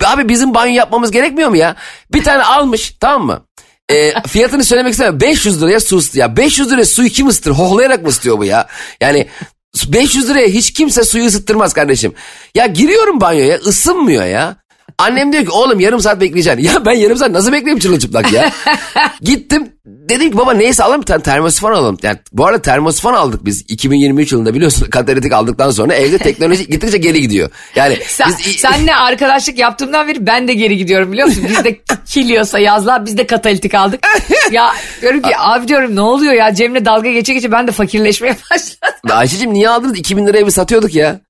Abi 0.04 0.28
bizim 0.28 0.54
banyo 0.54 0.74
yapmamız 0.74 1.10
gerekmiyor 1.10 1.48
mu 1.48 1.56
ya? 1.56 1.76
Bir 2.12 2.24
tane 2.24 2.42
almış 2.42 2.96
tamam 3.00 3.26
mı? 3.26 3.44
E, 3.90 4.22
fiyatını 4.22 4.64
söylemek 4.64 4.92
istemiyorum. 4.92 5.20
500 5.20 5.62
liraya 5.62 5.80
su 5.80 5.96
ısıtıyor. 5.96 6.28
Ya 6.28 6.36
500 6.36 6.70
liraya 6.70 6.84
suyu 6.84 7.08
kim 7.08 7.28
ısıtır? 7.28 7.50
Hohlayarak 7.50 8.02
mı 8.02 8.08
ısıtıyor 8.08 8.38
bu 8.38 8.44
ya? 8.44 8.66
Yani 9.00 9.26
500 9.88 10.28
liraya 10.30 10.48
hiç 10.48 10.72
kimse 10.72 11.04
suyu 11.04 11.26
ısıttırmaz 11.26 11.72
kardeşim. 11.72 12.12
Ya 12.54 12.66
giriyorum 12.66 13.20
banyoya 13.20 13.56
ısınmıyor 13.56 14.24
ya. 14.24 14.56
Annem 14.98 15.32
diyor 15.32 15.44
ki 15.44 15.50
oğlum 15.50 15.80
yarım 15.80 16.00
saat 16.00 16.20
bekleyeceksin. 16.20 16.62
Ya 16.74 16.84
ben 16.86 16.92
yarım 16.92 17.16
saat 17.16 17.30
nasıl 17.30 17.52
bekleyeyim 17.52 17.78
çırılçıplak 17.78 18.32
ya? 18.32 18.52
Gittim 19.22 19.68
dedim 19.86 20.30
ki 20.30 20.38
baba 20.38 20.52
neyse 20.52 20.84
alalım 20.84 21.00
bir 21.00 21.06
tane 21.06 21.22
termosifon 21.22 21.72
alalım. 21.72 21.98
Yani 22.02 22.18
bu 22.32 22.46
arada 22.46 22.62
termosifon 22.62 23.14
aldık 23.14 23.44
biz 23.44 23.64
2023 23.68 24.32
yılında 24.32 24.54
biliyorsun 24.54 24.90
katalitik 24.90 25.32
aldıktan 25.32 25.70
sonra 25.70 25.94
evde 25.94 26.18
teknoloji 26.18 26.66
gittikçe 26.70 26.98
geri 26.98 27.20
gidiyor. 27.20 27.50
Yani 27.76 27.98
Sen, 28.06 28.28
biz 28.28 28.56
senle 28.56 28.94
arkadaşlık 28.94 29.58
yaptığımdan 29.58 30.08
beri 30.08 30.26
ben 30.26 30.48
de 30.48 30.54
geri 30.54 30.76
gidiyorum 30.76 31.12
biliyor 31.12 31.28
musun? 31.28 31.46
Biz 31.48 31.64
de 31.64 31.80
kiliyorsa 32.06 32.58
yazlar 32.58 33.06
biz 33.06 33.18
de 33.18 33.26
katalitik 33.26 33.74
aldık. 33.74 34.06
Ya 34.50 34.72
diyorum 35.00 35.22
ki 35.22 35.38
abi 35.38 35.68
diyorum 35.68 35.96
ne 35.96 36.00
oluyor 36.00 36.32
ya 36.32 36.54
Cem'le 36.54 36.84
dalga 36.84 37.10
geçe 37.10 37.34
geçe 37.34 37.52
ben 37.52 37.66
de 37.66 37.72
fakirleşmeye 37.72 38.36
başladım. 38.50 38.94
Ayşe'cim 39.10 39.54
niye 39.54 39.68
aldınız 39.68 39.98
2000 39.98 40.26
liraya 40.26 40.46
bir 40.46 40.50
satıyorduk 40.50 40.94
ya. 40.94 41.20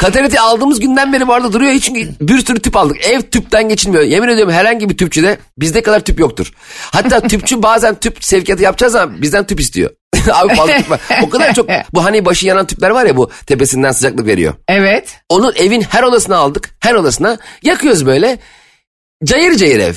Kataliti 0.00 0.40
aldığımız 0.40 0.80
günden 0.80 1.12
beri 1.12 1.28
bu 1.28 1.32
arada 1.34 1.52
duruyor. 1.52 1.72
Hiç 1.72 1.84
çünkü 1.84 2.08
bir 2.20 2.38
sürü 2.38 2.60
tüp 2.60 2.76
aldık. 2.76 2.96
Ev 3.04 3.20
tüpten 3.20 3.68
geçilmiyor. 3.68 4.02
Yemin 4.02 4.28
ediyorum 4.28 4.52
herhangi 4.52 4.88
bir 4.88 4.96
tüpçüde 4.96 5.38
bizde 5.58 5.82
kadar 5.82 6.00
tüp 6.00 6.20
yoktur. 6.20 6.52
Hatta 6.80 7.20
tüpçü 7.20 7.62
bazen 7.70 7.94
tüp 7.94 8.24
sevkiyatı 8.24 8.62
yapacağız 8.62 8.94
ama 8.94 9.22
bizden 9.22 9.46
tüp 9.46 9.60
istiyor. 9.60 9.90
Abi 10.32 10.54
fazla 10.54 10.76
tüp 10.76 10.90
var. 10.90 11.00
O 11.22 11.30
kadar 11.30 11.54
çok 11.54 11.68
bu 11.94 12.04
hani 12.04 12.24
başı 12.24 12.46
yanan 12.46 12.66
tüpler 12.66 12.90
var 12.90 13.06
ya 13.06 13.16
bu 13.16 13.30
tepesinden 13.46 13.92
sıcaklık 13.92 14.26
veriyor. 14.26 14.54
Evet. 14.68 15.16
Onun 15.28 15.54
evin 15.54 15.80
her 15.80 16.02
odasına 16.02 16.36
aldık. 16.36 16.70
Her 16.80 16.94
odasına 16.94 17.38
yakıyoruz 17.62 18.06
böyle. 18.06 18.38
Cayır 19.24 19.56
cayır 19.56 19.78
ev. 19.78 19.94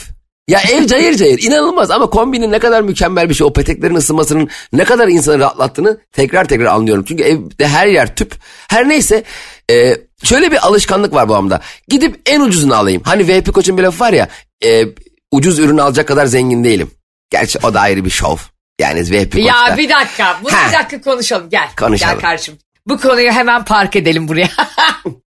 Ya 0.47 0.61
ev 0.71 0.87
cayır 0.87 1.15
cayır 1.15 1.39
inanılmaz 1.43 1.91
ama 1.91 2.09
kombinin 2.09 2.51
ne 2.51 2.59
kadar 2.59 2.81
mükemmel 2.81 3.29
bir 3.29 3.33
şey 3.33 3.47
o 3.47 3.53
peteklerin 3.53 3.95
ısınmasının 3.95 4.49
ne 4.73 4.83
kadar 4.83 5.07
insanı 5.07 5.39
rahatlattığını 5.39 5.97
tekrar 6.11 6.45
tekrar 6.45 6.65
anlıyorum. 6.65 7.05
Çünkü 7.07 7.23
evde 7.23 7.67
her 7.67 7.87
yer 7.87 8.15
tüp 8.15 8.35
her 8.67 8.89
neyse 8.89 9.23
e, 9.71 9.95
şöyle 10.23 10.51
bir 10.51 10.67
alışkanlık 10.67 11.13
var 11.13 11.29
bu 11.29 11.35
amda 11.35 11.61
gidip 11.87 12.21
en 12.25 12.41
ucuzunu 12.41 12.75
alayım. 12.75 13.01
Hani 13.05 13.27
VP 13.27 13.53
Koç'un 13.53 13.77
bir 13.77 13.83
lafı 13.83 14.03
var 14.03 14.13
ya 14.13 14.27
e, 14.65 14.83
ucuz 15.31 15.59
ürün 15.59 15.77
alacak 15.77 16.07
kadar 16.07 16.25
zengin 16.25 16.63
değilim. 16.63 16.91
Gerçi 17.33 17.59
o 17.63 17.73
da 17.73 17.81
ayrı 17.81 18.05
bir 18.05 18.09
şov. 18.09 18.37
Yani 18.81 18.99
Koç'ta. 18.99 19.39
Ya 19.39 19.77
bir 19.77 19.89
dakika 19.89 20.37
bunu 20.43 20.51
Ha. 20.53 20.67
bir 20.67 20.73
dakika 20.73 21.01
konuşalım 21.01 21.49
gel. 21.49 21.67
Konuşalım. 21.79 22.13
Gel 22.13 22.21
kardeşim. 22.21 22.57
Bu 22.87 22.97
konuyu 22.99 23.31
hemen 23.31 23.63
park 23.63 23.95
edelim 23.95 24.27
buraya. 24.27 24.49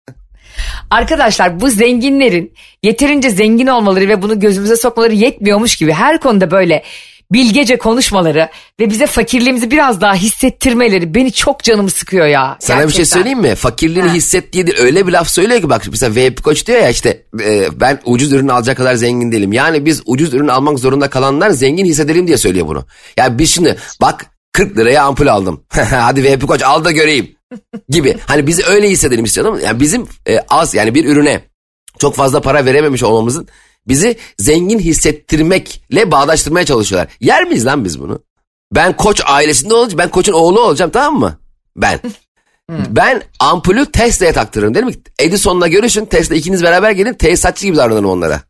Arkadaşlar 0.90 1.60
bu 1.60 1.68
zenginlerin 1.70 2.54
yeterince 2.82 3.30
zengin 3.30 3.66
olmaları 3.66 4.08
ve 4.08 4.22
bunu 4.22 4.40
gözümüze 4.40 4.76
sokmaları 4.76 5.14
yetmiyormuş 5.14 5.76
gibi 5.76 5.92
her 5.92 6.20
konuda 6.20 6.50
böyle 6.50 6.82
bilgece 7.32 7.78
konuşmaları 7.78 8.48
ve 8.80 8.90
bize 8.90 9.06
fakirliğimizi 9.06 9.70
biraz 9.70 10.00
daha 10.00 10.14
hissettirmeleri 10.14 11.14
beni 11.14 11.32
çok 11.32 11.62
canımı 11.62 11.90
sıkıyor 11.90 12.26
ya. 12.26 12.56
Sana 12.60 12.76
bir 12.76 12.82
şey 12.82 12.86
Gerçekten. 12.98 13.18
söyleyeyim 13.18 13.40
mi? 13.40 13.54
Fakirliğini 13.54 14.08
Ha. 14.08 14.14
hisset 14.14 14.52
diye 14.52 14.64
öyle 14.78 15.06
bir 15.06 15.12
laf 15.12 15.28
söylüyor 15.28 15.60
ki 15.60 15.68
bak 15.70 15.82
mesela 15.90 16.14
VIP 16.14 16.42
Koç 16.42 16.66
diyor 16.66 16.78
ya 16.78 16.88
işte 16.88 17.22
e, 17.40 17.80
ben 17.80 18.00
ucuz 18.04 18.32
ürün 18.32 18.48
alacak 18.48 18.76
kadar 18.76 18.94
zengin 18.94 19.32
değilim. 19.32 19.52
Yani 19.52 19.84
biz 19.86 20.02
ucuz 20.06 20.34
ürün 20.34 20.48
almak 20.48 20.78
zorunda 20.78 21.10
kalanlar 21.10 21.50
zengin 21.50 21.84
hissedelim 21.84 22.26
diye 22.26 22.36
söylüyor 22.36 22.66
bunu. 22.66 22.84
Yani 23.16 23.38
biz 23.38 23.54
şimdi 23.54 23.76
bak 24.00 24.26
40 24.52 24.78
liraya 24.78 25.04
ampul 25.04 25.26
aldım. 25.26 25.64
Hadi 25.90 26.22
VIP 26.22 26.46
Koç 26.48 26.62
al 26.62 26.84
da 26.84 26.90
göreyim 26.90 27.30
gibi. 27.88 28.16
Hani 28.26 28.46
bizi 28.46 28.64
öyle 28.64 28.90
hissedelim 28.90 29.24
istiyorum. 29.24 29.60
Yani 29.64 29.80
bizim 29.80 30.06
e, 30.28 30.38
az 30.48 30.74
yani 30.74 30.94
bir 30.94 31.04
ürüne 31.04 31.40
çok 31.98 32.16
fazla 32.16 32.40
para 32.40 32.64
verememiş 32.64 33.02
olmamızın 33.02 33.48
bizi 33.88 34.16
zengin 34.38 34.78
hissettirmekle 34.78 36.10
bağdaştırmaya 36.10 36.66
çalışıyorlar. 36.66 37.12
Yer 37.20 37.44
miyiz 37.44 37.66
lan 37.66 37.84
biz 37.84 38.00
bunu? 38.00 38.22
Ben 38.72 38.96
koç 38.96 39.22
ailesinde 39.26 39.74
olacağım. 39.74 39.98
Ben 39.98 40.08
koçun 40.08 40.32
oğlu 40.32 40.60
olacağım 40.60 40.90
tamam 40.90 41.20
mı? 41.20 41.38
Ben. 41.76 42.00
ben 42.70 43.22
ampulü 43.40 43.86
Tesla'ya 43.86 44.32
taktırırım. 44.32 44.74
Dedim 44.74 44.92
ki 44.92 45.00
Edison'la 45.18 45.68
görüşün. 45.68 46.04
Tesla 46.04 46.34
ikiniz 46.34 46.62
beraber 46.62 46.90
gelin. 46.90 47.14
Tesisatçı 47.14 47.66
gibi 47.66 47.76
davranırım 47.76 48.10
onlara. 48.10 48.40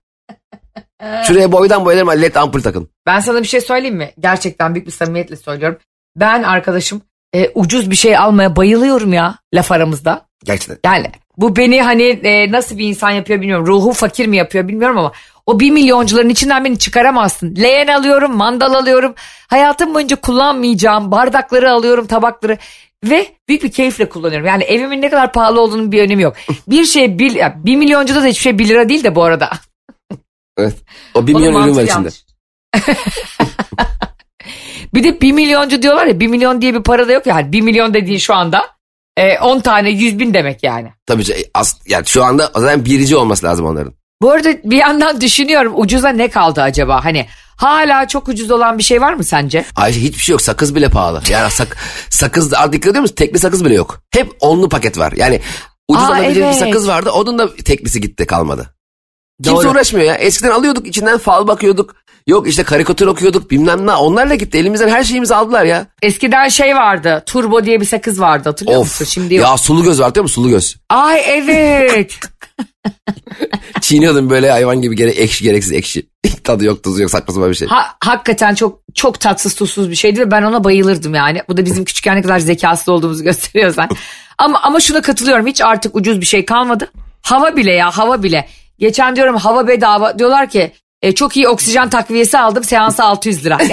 Şuraya 1.26 1.52
boydan 1.52 1.84
boya 1.84 1.96
derim 1.96 2.22
led 2.22 2.34
ampul 2.34 2.62
takın. 2.62 2.88
Ben 3.06 3.20
sana 3.20 3.38
bir 3.40 3.48
şey 3.48 3.60
söyleyeyim 3.60 3.96
mi? 3.96 4.12
Gerçekten 4.18 4.74
büyük 4.74 4.86
bir 4.86 4.92
samimiyetle 4.92 5.36
söylüyorum. 5.36 5.78
Ben 6.16 6.42
arkadaşım 6.42 7.02
e, 7.34 7.48
ucuz 7.54 7.90
bir 7.90 7.96
şey 7.96 8.16
almaya 8.16 8.56
bayılıyorum 8.56 9.12
ya 9.12 9.38
laf 9.54 9.72
aramızda. 9.72 10.26
Gerçekten. 10.44 10.90
Yani 10.90 11.12
bu 11.36 11.56
beni 11.56 11.82
hani 11.82 12.02
e, 12.02 12.52
nasıl 12.52 12.78
bir 12.78 12.88
insan 12.88 13.10
yapıyor 13.10 13.40
bilmiyorum. 13.40 13.66
Ruhu 13.66 13.92
fakir 13.92 14.26
mi 14.26 14.36
yapıyor 14.36 14.68
bilmiyorum 14.68 14.98
ama 14.98 15.12
o 15.46 15.60
bir 15.60 15.70
milyoncuların 15.70 16.28
içinden 16.28 16.64
beni 16.64 16.78
çıkaramazsın. 16.78 17.56
Leğen 17.56 17.86
alıyorum, 17.86 18.36
mandal 18.36 18.74
alıyorum. 18.74 19.14
Hayatım 19.46 19.94
boyunca 19.94 20.16
kullanmayacağım 20.16 21.10
bardakları 21.10 21.70
alıyorum, 21.70 22.06
tabakları 22.06 22.58
ve 23.04 23.26
büyük 23.48 23.62
bir 23.62 23.72
keyifle 23.72 24.08
kullanıyorum. 24.08 24.46
Yani 24.46 24.64
evimin 24.64 25.02
ne 25.02 25.10
kadar 25.10 25.32
pahalı 25.32 25.60
olduğunun 25.60 25.92
bir 25.92 26.02
önemi 26.02 26.22
yok. 26.22 26.36
Bir 26.68 26.84
şey 26.84 27.18
bir, 27.18 27.40
bir 27.56 27.76
milyoncuda 27.76 28.22
da 28.22 28.26
hiçbir 28.26 28.42
şey 28.42 28.58
bir 28.58 28.68
lira 28.68 28.88
değil 28.88 29.04
de 29.04 29.14
bu 29.14 29.22
arada. 29.22 29.50
Evet. 30.58 30.76
O 31.14 31.26
bir 31.26 31.34
milyon 31.34 31.64
ürün 31.64 31.76
var 31.76 31.82
içinde. 31.82 32.08
bir 34.94 35.04
de 35.04 35.20
bir 35.20 35.32
milyoncu 35.32 35.82
diyorlar 35.82 36.06
ya 36.06 36.20
bir 36.20 36.26
milyon 36.26 36.62
diye 36.62 36.74
bir 36.74 36.82
para 36.82 37.08
da 37.08 37.12
yok 37.12 37.26
ya. 37.26 37.40
Yani 37.40 37.52
bir 37.52 37.60
milyon 37.60 37.94
dediğin 37.94 38.18
şu 38.18 38.34
anda 38.34 38.66
e, 39.16 39.38
10 39.38 39.60
tane 39.60 39.90
100 39.90 40.18
bin 40.18 40.34
demek 40.34 40.62
yani. 40.62 40.92
Tabii 41.06 41.24
ki, 41.24 41.50
as, 41.54 41.76
yani 41.86 42.06
şu 42.06 42.24
anda 42.24 42.50
o 42.54 42.60
zaman 42.60 42.84
birici 42.84 43.16
olması 43.16 43.46
lazım 43.46 43.66
onların. 43.66 43.94
Bu 44.22 44.30
arada 44.30 44.48
bir 44.64 44.76
yandan 44.76 45.20
düşünüyorum 45.20 45.72
ucuza 45.76 46.08
ne 46.08 46.30
kaldı 46.30 46.62
acaba? 46.62 47.04
Hani 47.04 47.26
hala 47.56 48.08
çok 48.08 48.28
ucuz 48.28 48.50
olan 48.50 48.78
bir 48.78 48.82
şey 48.82 49.00
var 49.00 49.12
mı 49.12 49.24
sence? 49.24 49.64
Ayşe 49.76 50.00
hiçbir 50.00 50.22
şey 50.22 50.32
yok. 50.32 50.42
Sakız 50.42 50.74
bile 50.74 50.88
pahalı. 50.88 51.22
Yani 51.30 51.50
sak, 51.50 51.76
sakız 52.10 52.54
artık 52.54 52.72
dikkat 52.72 52.90
ediyor 52.90 53.02
musun? 53.02 53.14
Tekli 53.14 53.38
sakız 53.38 53.64
bile 53.64 53.74
yok. 53.74 54.00
Hep 54.10 54.32
onlu 54.40 54.68
paket 54.68 54.98
var. 54.98 55.12
Yani 55.16 55.40
ucuz 55.88 56.04
Aa, 56.04 56.06
alabileceğin 56.06 56.48
bir 56.48 56.56
evet. 56.56 56.58
sakız 56.58 56.88
vardı. 56.88 57.10
Onun 57.10 57.38
da 57.38 57.56
teklisi 57.56 58.00
gitti 58.00 58.26
kalmadı. 58.26 58.74
Kimse 59.44 59.62
Doğru. 59.62 59.70
uğraşmıyor 59.70 60.06
ya. 60.06 60.14
Eskiden 60.14 60.50
alıyorduk 60.50 60.86
içinden 60.86 61.18
fal 61.18 61.46
bakıyorduk. 61.46 61.94
Yok 62.26 62.48
işte 62.48 62.62
karikatür 62.62 63.06
okuyorduk 63.06 63.50
bilmem 63.50 63.86
ne. 63.86 63.92
Onlarla 63.92 64.34
gitti. 64.34 64.58
Elimizden 64.58 64.88
her 64.88 65.04
şeyimizi 65.04 65.34
aldılar 65.34 65.64
ya. 65.64 65.86
Eskiden 66.02 66.48
şey 66.48 66.76
vardı 66.76 67.22
turbo 67.26 67.64
diye 67.64 67.80
bir 67.80 67.86
sakız 67.86 68.20
vardı 68.20 68.48
hatırlıyor 68.48 68.78
musun? 68.78 69.04
Of. 69.04 69.10
Şimdi 69.10 69.34
yok. 69.34 69.46
ya 69.46 69.56
sulu 69.56 69.82
göz 69.82 70.00
var 70.00 70.14
değil 70.14 70.22
mi? 70.22 70.30
Sulu 70.30 70.48
göz. 70.48 70.76
Ay 70.88 71.22
evet. 71.26 72.18
Çiğniyordum 73.80 74.30
böyle 74.30 74.50
hayvan 74.50 74.82
gibi 74.82 74.96
gere 74.96 75.10
ekşi 75.10 75.44
gereksiz 75.44 75.72
ekşi. 75.72 76.06
Tadı 76.44 76.64
yok 76.64 76.82
tuzu 76.82 77.02
yok 77.02 77.10
saçma 77.10 77.34
sapan 77.34 77.50
bir 77.50 77.54
şey. 77.54 77.68
Ha, 77.68 77.96
hakikaten 78.00 78.54
çok 78.54 78.78
çok 78.94 79.20
tatsız 79.20 79.54
tuzsuz 79.54 79.90
bir 79.90 79.94
şeydi 79.94 80.20
ve 80.20 80.30
ben 80.30 80.42
ona 80.42 80.64
bayılırdım 80.64 81.14
yani. 81.14 81.42
Bu 81.48 81.56
da 81.56 81.64
bizim 81.64 81.84
küçükken 81.84 82.16
ne 82.16 82.22
kadar 82.22 82.38
zekasız 82.38 82.88
olduğumuzu 82.88 83.24
gösteriyor 83.24 83.70
zaten. 83.70 83.96
ama 84.38 84.60
ama 84.62 84.80
şuna 84.80 85.02
katılıyorum 85.02 85.46
hiç 85.46 85.60
artık 85.60 85.96
ucuz 85.96 86.20
bir 86.20 86.26
şey 86.26 86.44
kalmadı. 86.44 86.90
Hava 87.22 87.56
bile 87.56 87.72
ya 87.72 87.90
hava 87.90 88.22
bile. 88.22 88.48
Geçen 88.82 89.16
diyorum 89.16 89.36
hava 89.36 89.68
bedava 89.68 90.18
diyorlar 90.18 90.50
ki 90.50 90.72
e, 91.02 91.12
çok 91.14 91.36
iyi 91.36 91.48
oksijen 91.48 91.90
takviyesi 91.90 92.38
aldım 92.38 92.64
seansı 92.64 93.04
600 93.04 93.44
lira. 93.44 93.58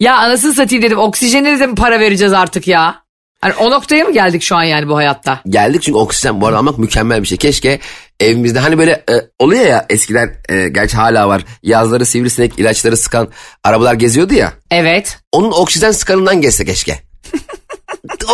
Ya 0.00 0.16
anasını 0.16 0.54
satayım 0.54 0.82
dedim. 0.82 0.98
Oksijene 0.98 1.60
de 1.60 1.66
mi 1.66 1.74
para 1.74 2.00
vereceğiz 2.00 2.32
artık 2.32 2.68
ya? 2.68 3.02
Hani 3.40 3.54
o 3.54 3.70
noktaya 3.70 4.04
mı 4.04 4.12
geldik 4.12 4.42
şu 4.42 4.56
an 4.56 4.62
yani 4.62 4.88
bu 4.88 4.96
hayatta? 4.96 5.40
Geldik 5.48 5.82
çünkü 5.82 5.98
oksijen 5.98 6.40
bu 6.40 6.46
arada 6.46 6.58
almak 6.58 6.78
mükemmel 6.78 7.22
bir 7.22 7.26
şey. 7.26 7.38
Keşke 7.38 7.78
evimizde 8.20 8.58
hani 8.58 8.78
böyle 8.78 8.92
e, 8.92 9.14
oluyor 9.38 9.66
ya 9.66 9.86
eskiden 9.90 10.34
e, 10.48 10.68
gerçi 10.68 10.96
hala 10.96 11.28
var. 11.28 11.44
Yazları 11.62 12.06
sivrisinek 12.06 12.58
ilaçları 12.58 12.96
sıkan 12.96 13.28
arabalar 13.64 13.94
geziyordu 13.94 14.34
ya. 14.34 14.52
Evet. 14.70 15.18
Onun 15.32 15.52
oksijen 15.52 15.92
sıkanından 15.92 16.40
geçse 16.40 16.64
keşke. 16.64 16.98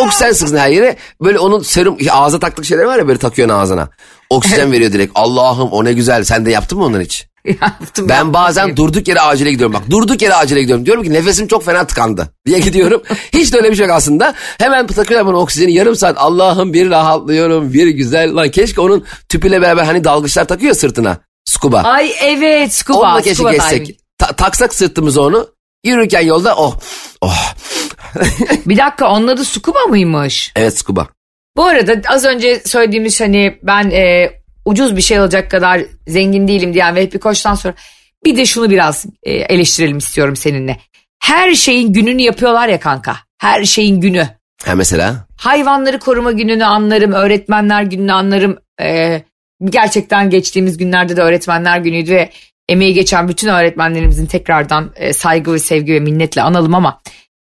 oksijen 0.01 0.33
sıksın 0.33 0.57
her 0.57 0.71
yere. 0.71 0.97
Böyle 1.23 1.39
onun 1.39 1.63
serum 1.63 1.97
ağza 2.11 2.39
taktık 2.39 2.65
şeyler 2.65 2.85
var 2.85 2.99
ya 2.99 3.09
böyle 3.09 3.19
takıyorsun 3.19 3.55
ağzına. 3.55 3.89
Oksijen 4.31 4.73
veriyor 4.73 4.93
direkt. 4.93 5.13
Allah'ım 5.15 5.69
o 5.73 5.85
ne 5.85 5.93
güzel. 5.93 6.25
Sen 6.25 6.47
de 6.47 6.51
yaptın 6.51 6.79
mı 6.79 6.85
onları 6.85 7.03
hiç? 7.03 7.29
Yaptım, 7.63 8.09
Ben 8.09 8.35
bazen 8.35 8.77
durduk 8.77 9.09
yere 9.09 9.21
acile 9.21 9.51
gidiyorum. 9.51 9.75
Bak 9.75 9.91
durduk 9.91 10.23
yere 10.23 10.35
acile 10.35 10.61
gidiyorum. 10.61 10.87
Diyorum 10.87 11.05
ki 11.05 11.13
nefesim 11.13 11.47
çok 11.47 11.65
fena 11.65 11.87
tıkandı 11.87 12.29
diye 12.47 12.59
gidiyorum. 12.59 13.03
Hiç 13.33 13.53
de 13.53 13.57
öyle 13.57 13.71
bir 13.71 13.77
şey 13.77 13.87
yok 13.87 13.97
aslında. 13.97 14.35
Hemen 14.59 14.87
takıyorlar 14.87 15.27
bana 15.27 15.37
oksijeni 15.37 15.73
yarım 15.73 15.97
saat. 15.97 16.19
Allah'ım 16.19 16.73
bir 16.73 16.91
rahatlıyorum 16.91 17.73
bir 17.73 17.87
güzel. 17.87 18.37
Lan 18.37 18.51
keşke 18.51 18.81
onun 18.81 19.05
tüpüyle 19.29 19.63
beraber 19.63 19.85
hani 19.85 20.05
dalgıçlar 20.05 20.45
takıyor 20.45 20.75
sırtına. 20.75 21.19
Scuba. 21.45 21.81
Ay 21.81 22.13
evet 22.23 22.75
scuba. 22.75 22.99
Onunla 22.99 23.23
keşke 23.23 23.35
scuba 23.35 23.53
geçsek. 23.53 23.99
Ta- 24.19 24.33
taksak 24.33 24.75
sırtımıza 24.75 25.21
onu. 25.21 25.49
Yürürken 25.85 26.21
yolda 26.21 26.57
oh. 26.57 26.77
Oh. 27.21 27.55
Bir 28.67 28.77
dakika 28.77 29.11
onun 29.11 29.29
adı 29.29 29.45
scuba 29.45 29.87
mıymış? 29.89 30.53
Evet 30.57 30.79
scuba. 30.79 31.07
Bu 31.57 31.65
arada 31.65 32.03
az 32.09 32.25
önce 32.25 32.61
söylediğimiz 32.65 33.21
hani 33.21 33.59
ben 33.63 33.91
e, 33.91 34.31
ucuz 34.65 34.97
bir 34.97 35.03
şey 35.03 35.19
alacak 35.19 35.51
kadar 35.51 35.81
zengin 36.07 36.49
değilim 36.49 36.75
diyen 36.75 36.95
Vehbi 36.95 37.19
Koç'tan 37.19 37.55
sonra 37.55 37.75
bir 38.25 38.37
de 38.37 38.47
şunu 38.47 38.71
biraz 38.71 39.07
e, 39.23 39.33
eleştirelim 39.33 39.99
istiyorum 39.99 40.37
seninle. 40.37 40.77
Her 41.23 41.55
şeyin 41.55 41.93
gününü 41.93 42.23
yapıyorlar 42.23 42.69
ya 42.69 42.81
kanka. 42.81 43.17
Her 43.39 43.65
şeyin 43.65 44.01
günü. 44.01 44.29
Ha 44.65 44.75
mesela. 44.75 45.27
Hayvanları 45.37 45.99
koruma 45.99 46.33
gününü 46.33 46.65
anlarım, 46.65 47.13
öğretmenler 47.13 47.83
gününü 47.83 48.13
anlarım. 48.13 48.59
E, 48.81 49.23
gerçekten 49.65 50.31
geçtiğimiz 50.31 50.79
günlerde 50.79 51.17
de 51.17 51.23
öğretmenler 51.23 51.79
günüydü 51.79 52.13
ve 52.13 52.31
emeği 52.69 52.95
geçen 52.95 53.29
bütün 53.29 53.49
öğretmenlerimizin 53.49 54.27
tekrardan 54.27 54.93
e, 54.97 55.13
saygı 55.13 55.53
ve 55.53 55.59
sevgi 55.59 55.93
ve 55.93 56.01
minnetle 56.01 56.43
analım 56.43 56.75
ama 56.75 57.01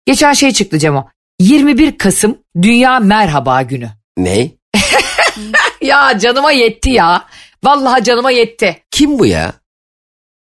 geçen 0.09 0.33
şey 0.33 0.53
çıktı 0.53 0.79
Cemo. 0.79 1.09
21 1.41 1.99
Kasım 1.99 2.39
Dünya 2.63 3.01
Merhaba 3.01 3.63
Günü. 3.63 3.89
Ne? 4.17 4.51
Ya 5.81 6.19
canıma 6.19 6.53
yetti 6.53 6.91
ya. 6.91 7.25
Vallahi 7.65 8.05
canıma 8.05 8.31
yetti. 8.31 8.83
Kim 8.91 9.19
bu 9.19 9.27
ya? 9.27 9.53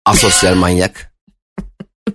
Asosyal 0.05 0.55
manyak. 0.55 1.13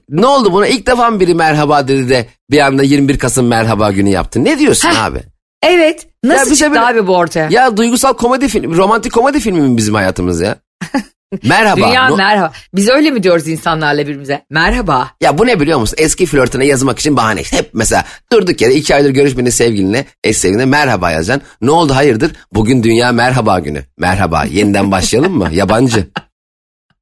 ne 0.08 0.26
oldu 0.26 0.52
buna? 0.52 0.66
İlk 0.66 0.86
defa 0.86 1.10
mı 1.10 1.20
biri 1.20 1.34
merhaba 1.34 1.88
dedi 1.88 2.08
de 2.08 2.26
bir 2.50 2.58
anda 2.60 2.82
21 2.82 3.18
Kasım 3.18 3.46
merhaba 3.46 3.90
günü 3.92 4.10
yaptı. 4.10 4.44
Ne 4.44 4.58
diyorsun 4.58 4.88
Heh. 4.88 5.04
abi? 5.04 5.22
Evet. 5.62 6.06
Nasıl 6.24 6.46
Ya 6.46 6.50
bize 6.52 6.64
çıktı 6.64 6.70
böyle- 6.70 6.86
abi 6.86 7.06
bu 7.06 7.16
ortaya? 7.16 7.48
Ya 7.50 7.76
duygusal 7.76 8.12
komedi 8.12 8.48
film, 8.48 8.76
romantik 8.76 9.12
komedi 9.12 9.40
filmi 9.40 9.60
mi 9.60 9.76
bizim 9.76 9.94
hayatımız 9.94 10.40
ya? 10.40 10.56
Merhaba. 11.42 11.76
Dünya 11.76 12.08
No- 12.08 12.16
merhaba. 12.16 12.52
Biz 12.74 12.88
öyle 12.88 13.10
mi 13.10 13.22
diyoruz 13.22 13.48
insanlarla 13.48 14.02
birbirimize? 14.02 14.44
Merhaba. 14.50 15.10
Ya 15.20 15.38
bu 15.38 15.46
ne 15.46 15.60
biliyor 15.60 15.78
musun? 15.78 15.96
Eski 15.98 16.26
flörtüne 16.26 16.66
yazmak 16.66 16.98
için 16.98 17.16
bahane 17.16 17.40
işte. 17.40 17.56
Hep 17.56 17.70
mesela 17.74 18.04
durduk 18.32 18.60
yere 18.60 18.74
iki 18.74 18.94
aydır 18.94 19.10
görüşmenin 19.10 19.50
sevgiline, 19.50 20.04
eş 20.24 20.36
sevgiline 20.36 20.64
merhaba 20.64 21.10
yazacaksın. 21.10 21.48
Ne 21.60 21.70
oldu 21.70 21.94
hayırdır? 21.94 22.32
Bugün 22.52 22.82
dünya 22.82 23.12
merhaba 23.12 23.58
günü. 23.58 23.84
Merhaba. 23.98 24.44
Yeniden 24.44 24.90
başlayalım 24.90 25.32
mı? 25.32 25.48
Yabancı. 25.52 26.06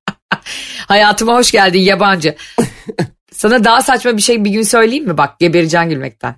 Hayatıma 0.88 1.34
hoş 1.34 1.50
geldin 1.52 1.80
yabancı. 1.80 2.36
Sana 3.32 3.64
daha 3.64 3.82
saçma 3.82 4.16
bir 4.16 4.22
şey 4.22 4.44
bir 4.44 4.50
gün 4.50 4.62
söyleyeyim 4.62 5.06
mi? 5.06 5.18
Bak 5.18 5.38
gebereceksin 5.38 5.90
gülmekten. 5.90 6.34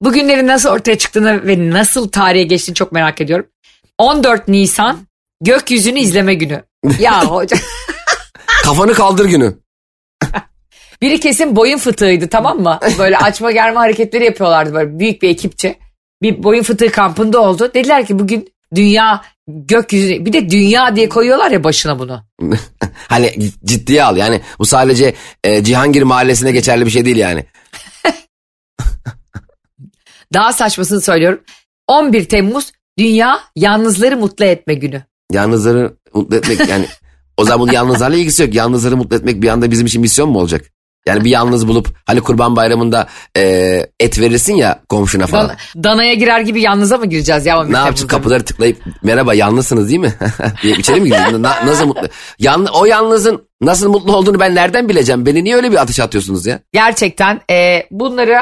Bugünlerin 0.00 0.46
nasıl 0.46 0.68
ortaya 0.68 0.98
çıktığını 0.98 1.46
ve 1.46 1.70
nasıl 1.70 2.08
tarihe 2.08 2.42
geçtiğini 2.44 2.74
çok 2.74 2.92
merak 2.92 3.20
ediyorum. 3.20 3.46
14 3.98 4.48
Nisan 4.48 4.98
gökyüzünü 5.40 5.98
izleme 5.98 6.34
günü. 6.34 6.64
Ya 6.98 7.24
hocam. 7.30 7.60
Kafanı 8.64 8.94
kaldır 8.94 9.24
günü. 9.24 9.58
Biri 11.02 11.20
kesin 11.20 11.56
boyun 11.56 11.78
fıtığıydı 11.78 12.28
tamam 12.28 12.60
mı? 12.60 12.78
Böyle 12.98 13.18
açma 13.18 13.52
germe 13.52 13.78
hareketleri 13.78 14.24
yapıyorlardı 14.24 14.74
böyle 14.74 14.98
büyük 14.98 15.22
bir 15.22 15.28
ekipçe. 15.28 15.78
Bir 16.22 16.42
boyun 16.42 16.62
fıtığı 16.62 16.90
kampında 16.90 17.40
oldu. 17.40 17.70
Dediler 17.74 18.06
ki 18.06 18.18
bugün 18.18 18.54
dünya 18.74 19.24
gökyüzü 19.48 20.24
bir 20.24 20.32
de 20.32 20.50
dünya 20.50 20.96
diye 20.96 21.08
koyuyorlar 21.08 21.50
ya 21.50 21.64
başına 21.64 21.98
bunu. 21.98 22.24
Hani 23.08 23.34
ciddiye 23.64 24.04
al. 24.04 24.16
Yani 24.16 24.40
bu 24.58 24.66
sadece 24.66 25.14
e, 25.44 25.64
Cihangir 25.64 26.02
mahallesine 26.02 26.52
geçerli 26.52 26.86
bir 26.86 26.90
şey 26.90 27.04
değil 27.04 27.16
yani. 27.16 27.44
Daha 30.34 30.52
saçmasını 30.52 31.00
söylüyorum. 31.00 31.40
11 31.86 32.24
Temmuz 32.24 32.72
Dünya 32.98 33.40
Yalnızları 33.56 34.16
Mutlu 34.16 34.44
Etme 34.44 34.74
Günü. 34.74 35.02
Yalnızları 35.32 35.94
mutlu 36.14 36.36
etmek 36.36 36.68
yani 36.68 36.86
o 37.36 37.44
zaman 37.44 37.60
bunun 37.60 37.72
yalnızlarla 37.72 38.16
ilgisi 38.16 38.42
yok. 38.42 38.54
Yalnızları 38.54 38.96
mutlu 38.96 39.16
etmek 39.16 39.42
bir 39.42 39.48
anda 39.48 39.70
bizim 39.70 39.86
için 39.86 40.00
misyon 40.00 40.28
mu 40.28 40.38
olacak? 40.38 40.64
Yani 41.06 41.24
bir 41.24 41.30
yalnız 41.30 41.68
bulup 41.68 41.88
hani 42.06 42.20
kurban 42.20 42.56
bayramında 42.56 43.08
e, 43.36 43.42
et 44.00 44.20
verirsin 44.20 44.54
ya 44.54 44.80
komşuna 44.88 45.26
falan. 45.26 45.48
Dan- 45.48 45.84
danaya 45.84 46.14
girer 46.14 46.40
gibi 46.40 46.60
yalnıza 46.62 46.98
mı 46.98 47.06
gireceğiz 47.06 47.46
ya? 47.46 47.60
11 47.60 47.72
ne 47.72 47.78
yapacağız 47.78 48.06
kapıları 48.06 48.44
tıklayıp 48.44 48.78
merhaba 49.02 49.34
yalnızsınız 49.34 49.88
değil 49.88 50.00
mi? 50.00 50.14
diye 50.62 50.76
içeri 50.76 51.00
mi 51.00 51.08
gidiyorsun? 51.08 51.42
Na- 51.42 51.66
nasıl 51.66 51.86
mutlu? 51.86 52.08
Yan, 52.38 52.66
o 52.66 52.84
yalnızın 52.84 53.48
nasıl 53.60 53.88
mutlu 53.90 54.16
olduğunu 54.16 54.40
ben 54.40 54.54
nereden 54.54 54.88
bileceğim? 54.88 55.26
Beni 55.26 55.44
niye 55.44 55.56
öyle 55.56 55.72
bir 55.72 55.76
ateşe 55.82 56.02
atıyorsunuz 56.02 56.46
ya? 56.46 56.60
Gerçekten 56.72 57.40
e, 57.50 57.86
bunları 57.90 58.36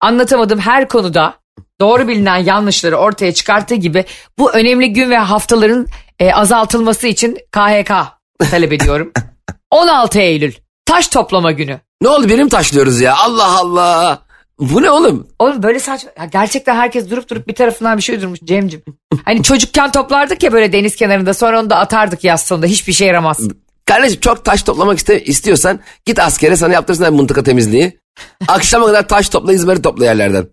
anlatamadığım 0.00 0.58
her 0.58 0.88
konuda 0.88 1.34
doğru 1.80 2.08
bilinen 2.08 2.36
yanlışları 2.36 2.96
ortaya 2.96 3.34
çıkarttığı 3.34 3.74
gibi 3.74 4.04
bu 4.38 4.52
önemli 4.52 4.92
gün 4.92 5.10
ve 5.10 5.16
haftaların 5.16 5.86
e, 6.18 6.32
azaltılması 6.32 7.06
için 7.06 7.38
KHK 7.52 7.92
talep 8.50 8.72
ediyorum. 8.72 9.12
16 9.70 10.18
Eylül 10.20 10.52
taş 10.84 11.08
toplama 11.08 11.52
günü. 11.52 11.80
Ne 12.02 12.08
oldu 12.08 12.28
benim 12.28 12.48
taşlıyoruz 12.48 13.00
ya? 13.00 13.16
Allah 13.16 13.58
Allah. 13.58 14.22
Bu 14.58 14.82
ne 14.82 14.90
oğlum? 14.90 15.26
Oğlum 15.38 15.62
böyle 15.62 15.78
saçma. 15.78 16.10
Ya 16.18 16.24
gerçekten 16.24 16.74
herkes 16.76 17.10
durup 17.10 17.30
durup 17.30 17.48
bir 17.48 17.54
tarafından 17.54 17.96
bir 17.96 18.02
şey 18.02 18.20
durmuş 18.20 18.40
Cem'cim. 18.44 18.82
Hani 19.24 19.42
çocukken 19.42 19.92
toplardık 19.92 20.42
ya 20.42 20.52
böyle 20.52 20.72
deniz 20.72 20.96
kenarında 20.96 21.34
sonra 21.34 21.60
onu 21.60 21.70
da 21.70 21.76
atardık 21.76 22.24
yaz 22.24 22.42
sonunda 22.42 22.66
hiçbir 22.66 22.92
şey 22.92 23.08
yaramaz. 23.08 23.40
Kardeşim 23.86 24.20
çok 24.20 24.44
taş 24.44 24.62
toplamak 24.62 24.98
iste, 24.98 25.24
istiyorsan 25.24 25.80
git 26.04 26.18
askere 26.18 26.56
sana 26.56 26.72
yaptırsınlar 26.72 27.10
mıntıka 27.10 27.42
temizliği. 27.42 27.98
Akşama 28.48 28.86
kadar 28.86 29.08
taş 29.08 29.28
topla 29.28 29.52
izmari 29.52 29.82
topla 29.82 30.04
yerlerden. 30.04 30.46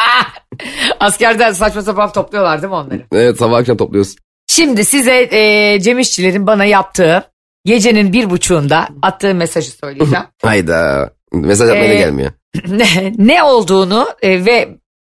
Askerden 1.00 1.52
saçma 1.52 1.82
sapan 1.82 2.12
topluyorlar 2.12 2.62
değil 2.62 2.70
mi 2.70 2.76
onları? 2.76 3.02
Evet 3.12 3.38
sabah 3.38 3.58
akşam 3.58 3.76
topluyoruz. 3.76 4.16
Şimdi 4.56 4.84
size 4.84 5.28
e, 5.30 5.80
Cem 5.80 5.98
İşçilerin 5.98 6.46
bana 6.46 6.64
yaptığı 6.64 7.30
gecenin 7.64 8.12
bir 8.12 8.30
buçuğunda 8.30 8.88
attığı 9.02 9.34
mesajı 9.34 9.70
söyleyeceğim. 9.70 10.24
Hayda. 10.42 11.10
Mesaj 11.32 11.68
atmaya 11.68 11.88
da 11.90 11.94
Ee, 11.94 11.98
gelmiyor. 11.98 12.30
ne, 12.68 13.12
ne 13.18 13.42
olduğunu 13.42 14.08
e, 14.22 14.44
ve 14.44 14.68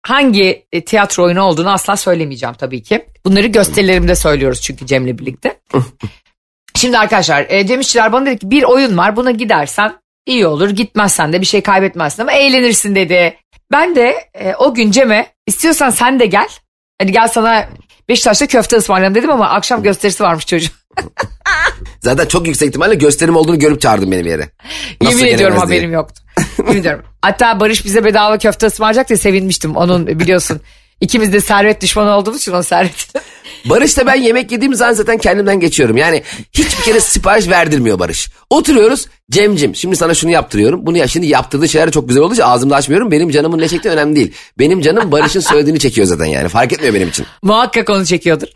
hangi 0.06 0.66
e, 0.72 0.86
tiyatro 0.86 1.24
oyunu 1.24 1.42
olduğunu 1.42 1.72
asla 1.72 1.98
söylemeyeceğim 1.98 2.56
tabii 2.56 2.84
ki. 2.84 3.06
Bunları 3.26 3.48
gösterilerimde 3.48 4.16
söylüyoruz 4.16 4.62
çünkü 4.62 4.86
Cem'le 4.86 5.18
birlikte. 5.18 5.60
Şimdi 6.76 6.98
arkadaşlar 6.98 7.46
e, 7.50 7.68
Cem 7.68 7.80
İşçiler 7.80 8.12
bana 8.12 8.26
dedi 8.26 8.38
ki 8.38 8.52
bir 8.52 8.64
oyun 8.64 8.98
var 8.98 9.16
buna 9.16 9.32
gidersen 9.32 9.94
iyi 10.26 10.48
olur 10.48 10.70
gitmezsen 10.70 11.34
de 11.34 11.42
bir 11.42 11.46
şey 11.46 11.62
kaybetmezsin 11.62 12.22
ama 12.22 12.32
eğlenirsin 12.32 12.96
dedi. 12.96 13.36
Ben 13.72 13.96
de 13.96 14.16
e, 14.34 14.56
o 14.56 14.74
gün 14.74 14.92
Cem'e 14.92 15.28
istiyorsan 15.48 15.90
sen 15.90 16.20
de 16.20 16.26
gel. 16.26 16.50
Hadi 17.02 17.12
gel 17.12 17.28
sana 17.28 17.68
Beşiktaş'ta 18.12 18.48
köfte 18.48 18.78
ısmarlayalım 18.78 19.16
dedim 19.16 19.30
ama 19.32 19.50
akşam 19.50 19.84
gösterisi 19.84 20.24
varmış 20.24 20.46
çocuğun. 20.46 20.72
Zaten 22.00 22.26
çok 22.26 22.48
yüksek 22.48 22.68
ihtimalle 22.70 22.96
gösterim 22.96 23.36
olduğunu 23.36 23.60
görüp 23.60 23.82
çağırdın 23.82 24.12
beni 24.12 24.26
bir 24.26 24.30
yere. 24.30 24.50
Nasıl 25.02 25.18
Yemin 25.20 25.34
ediyorum 25.34 25.56
diye. 25.56 25.66
haberim 25.66 25.94
yoktu. 25.94 26.22
Yemin 26.58 26.80
ediyorum. 26.80 27.06
Hatta 27.22 27.60
Barış 27.60 27.86
bize 27.86 28.04
bedava 28.04 28.38
köfte 28.38 28.68
ısmarlayacak 28.68 29.10
diye 29.10 29.18
sevinmiştim. 29.18 29.76
Onun 29.76 30.08
biliyorsun 30.08 30.62
ikimiz 31.02 31.34
de 31.34 31.42
servet 31.42 31.82
düşmanı 31.82 32.18
olduğumuz 32.18 32.42
için 32.42 32.54
o 32.54 32.64
servet. 32.64 33.14
Barış'ta 33.70 34.08
ben 34.08 34.16
yemek 34.16 34.52
yediğim 34.52 34.76
zaman 34.76 34.94
zaten 34.94 35.18
kendimden 35.18 35.60
geçiyorum. 35.60 35.98
Yani 35.98 36.24
hiçbir 36.54 36.84
kere 36.84 37.00
sipariş 37.00 37.50
verdirmiyor 37.50 38.00
Barış. 38.00 38.30
Oturuyoruz 38.50 39.08
Cemcim 39.32 39.76
şimdi 39.76 39.96
sana 39.96 40.14
şunu 40.14 40.32
yaptırıyorum. 40.32 40.86
Bunu 40.86 40.98
ya 40.98 41.08
şimdi 41.08 41.28
yaptırdığı 41.28 41.70
şeyler 41.70 41.92
çok 41.92 42.08
güzel 42.08 42.24
olduğu 42.24 42.34
için 42.34 42.44
ağzımda 42.44 42.76
açmıyorum. 42.76 43.12
Benim 43.12 43.30
canımın 43.30 43.60
ne 43.60 43.68
çektiği 43.68 43.90
önemli 43.90 44.16
değil. 44.16 44.34
Benim 44.60 44.82
canım 44.82 45.12
Barış'ın 45.12 45.40
söylediğini 45.40 45.80
çekiyor 45.80 46.08
zaten 46.08 46.26
yani. 46.26 46.50
Fark 46.50 46.74
etmiyor 46.74 46.94
benim 46.94 47.10
için. 47.10 47.26
Muhakkak 47.44 47.90
onu 47.90 48.06
çekiyordur. 48.06 48.48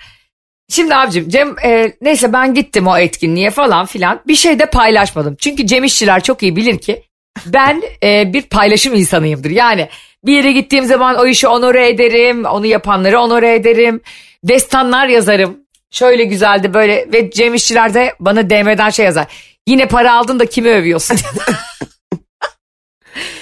Şimdi 0.70 0.96
abicim 0.96 1.30
Cem 1.30 1.56
e, 1.66 1.94
neyse 2.02 2.34
ben 2.34 2.54
gittim 2.54 2.88
o 2.88 2.98
etkinliğe 2.98 3.52
falan 3.52 3.86
filan 3.86 4.22
bir 4.28 4.36
şey 4.36 4.60
de 4.60 4.66
paylaşmadım. 4.66 5.36
Çünkü 5.40 5.68
Cem 5.68 5.84
İşçiler 5.84 6.24
çok 6.24 6.44
iyi 6.44 6.56
bilir 6.56 6.78
ki 6.78 7.04
ben 7.46 7.82
e, 8.04 8.34
bir 8.34 8.42
paylaşım 8.42 8.96
insanıyımdır. 8.96 9.50
Yani 9.50 9.90
bir 10.26 10.34
yere 10.34 10.52
gittiğim 10.52 10.86
zaman 10.86 11.16
o 11.16 11.26
işi 11.28 11.48
onore 11.48 11.90
ederim, 11.90 12.46
onu 12.46 12.66
yapanları 12.66 13.20
onore 13.20 13.56
ederim. 13.56 14.02
Destanlar 14.44 15.08
yazarım. 15.08 15.58
Şöyle 15.92 16.24
güzeldi 16.24 16.74
böyle 16.74 17.08
ve 17.14 17.32
Cem 17.32 17.54
İşçiler 17.54 17.94
de 17.94 18.16
bana 18.20 18.50
DM'den 18.50 18.90
şey 18.90 19.06
yazar. 19.06 19.28
Yine 19.68 19.88
para 19.88 20.14
aldın 20.14 20.40
da 20.40 20.46
kimi 20.46 20.70
övüyorsun? 20.70 21.18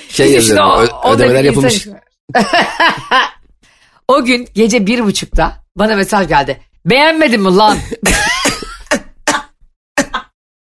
Şey 0.09 0.31
yazıyorum. 0.31 0.65
o- 0.65 1.07
onda 1.09 1.23
ödemeler 1.25 1.43
insan 1.43 1.45
yapılmış. 1.45 1.87
o 4.07 4.25
gün 4.25 4.47
gece 4.55 4.87
bir 4.87 5.03
buçukta 5.03 5.63
bana 5.75 5.95
mesaj 5.95 6.27
geldi. 6.27 6.61
Beğenmedin 6.85 7.41
mi 7.41 7.55
lan? 7.55 7.77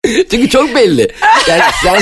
Çünkü 0.06 0.50
çok 0.50 0.76
belli. 0.76 1.12
Yani 1.48 1.62
sen, 1.84 2.02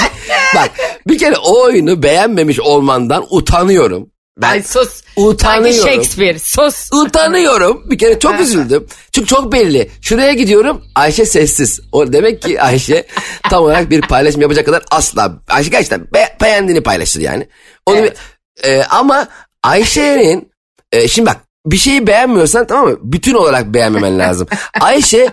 bak 0.55 0.71
bir 1.07 1.17
kere 1.17 1.37
o 1.37 1.63
oyunu 1.63 2.03
beğenmemiş 2.03 2.59
olmandan 2.59 3.25
utanıyorum. 3.29 4.09
Ben 4.41 4.49
Ay 4.49 4.63
sus. 4.63 4.89
Sanki 5.15 5.21
utanıyorum. 5.21 5.89
Shakespeare 5.89 6.39
sus. 6.39 6.89
Utanıyorum. 6.93 7.89
Bir 7.89 7.97
kere 7.97 8.19
çok 8.19 8.39
üzüldüm. 8.39 8.87
Çünkü 9.11 9.27
çok 9.27 9.51
belli. 9.53 9.91
Şuraya 10.01 10.33
gidiyorum 10.33 10.81
Ayşe 10.95 11.25
sessiz. 11.25 11.79
O 11.91 12.13
demek 12.13 12.41
ki 12.41 12.61
Ayşe 12.61 13.07
tam 13.49 13.63
olarak 13.63 13.89
bir 13.89 14.01
paylaşım 14.01 14.41
yapacak 14.41 14.65
kadar 14.65 14.83
asla. 14.91 15.31
Ayşe 15.49 15.69
gerçekten 15.69 16.07
be- 16.13 16.35
beğendiğini 16.41 16.83
paylaşır 16.83 17.21
yani. 17.21 17.47
Onu 17.85 17.97
Evet. 17.97 18.17
e, 18.63 18.83
ama 18.83 19.27
Ayşe'nin 19.63 20.51
e, 20.91 21.07
şimdi 21.07 21.29
bak 21.29 21.37
bir 21.65 21.77
şeyi 21.77 22.07
beğenmiyorsan 22.07 22.67
tamam 22.67 22.87
mı? 22.89 22.97
Bütün 23.01 23.33
olarak 23.33 23.65
beğenmemen 23.73 24.19
lazım. 24.19 24.47
Ayşe 24.81 25.29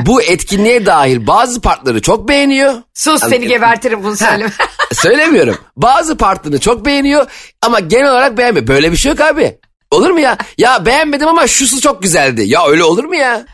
bu 0.00 0.22
etkinliğe 0.22 0.86
dahil 0.86 1.26
bazı 1.26 1.60
partları 1.60 2.02
çok 2.02 2.28
beğeniyor. 2.28 2.74
Sus 2.94 3.20
seni 3.20 3.48
gebertirim 3.48 4.04
bunu 4.04 4.16
söyleme. 4.16 4.52
Söylemiyorum. 4.92 5.58
Bazı 5.76 6.16
partını 6.16 6.60
çok 6.60 6.86
beğeniyor 6.86 7.26
ama 7.62 7.80
genel 7.80 8.10
olarak 8.10 8.38
beğenmiyor. 8.38 8.66
Böyle 8.66 8.92
bir 8.92 8.96
şey 8.96 9.12
yok 9.12 9.20
abi. 9.20 9.58
Olur 9.90 10.10
mu 10.10 10.20
ya? 10.20 10.38
Ya 10.58 10.86
beğenmedim 10.86 11.28
ama 11.28 11.46
şusu 11.46 11.80
çok 11.80 12.02
güzeldi. 12.02 12.42
Ya 12.46 12.66
öyle 12.66 12.84
olur 12.84 13.04
mu 13.04 13.14
ya? 13.14 13.46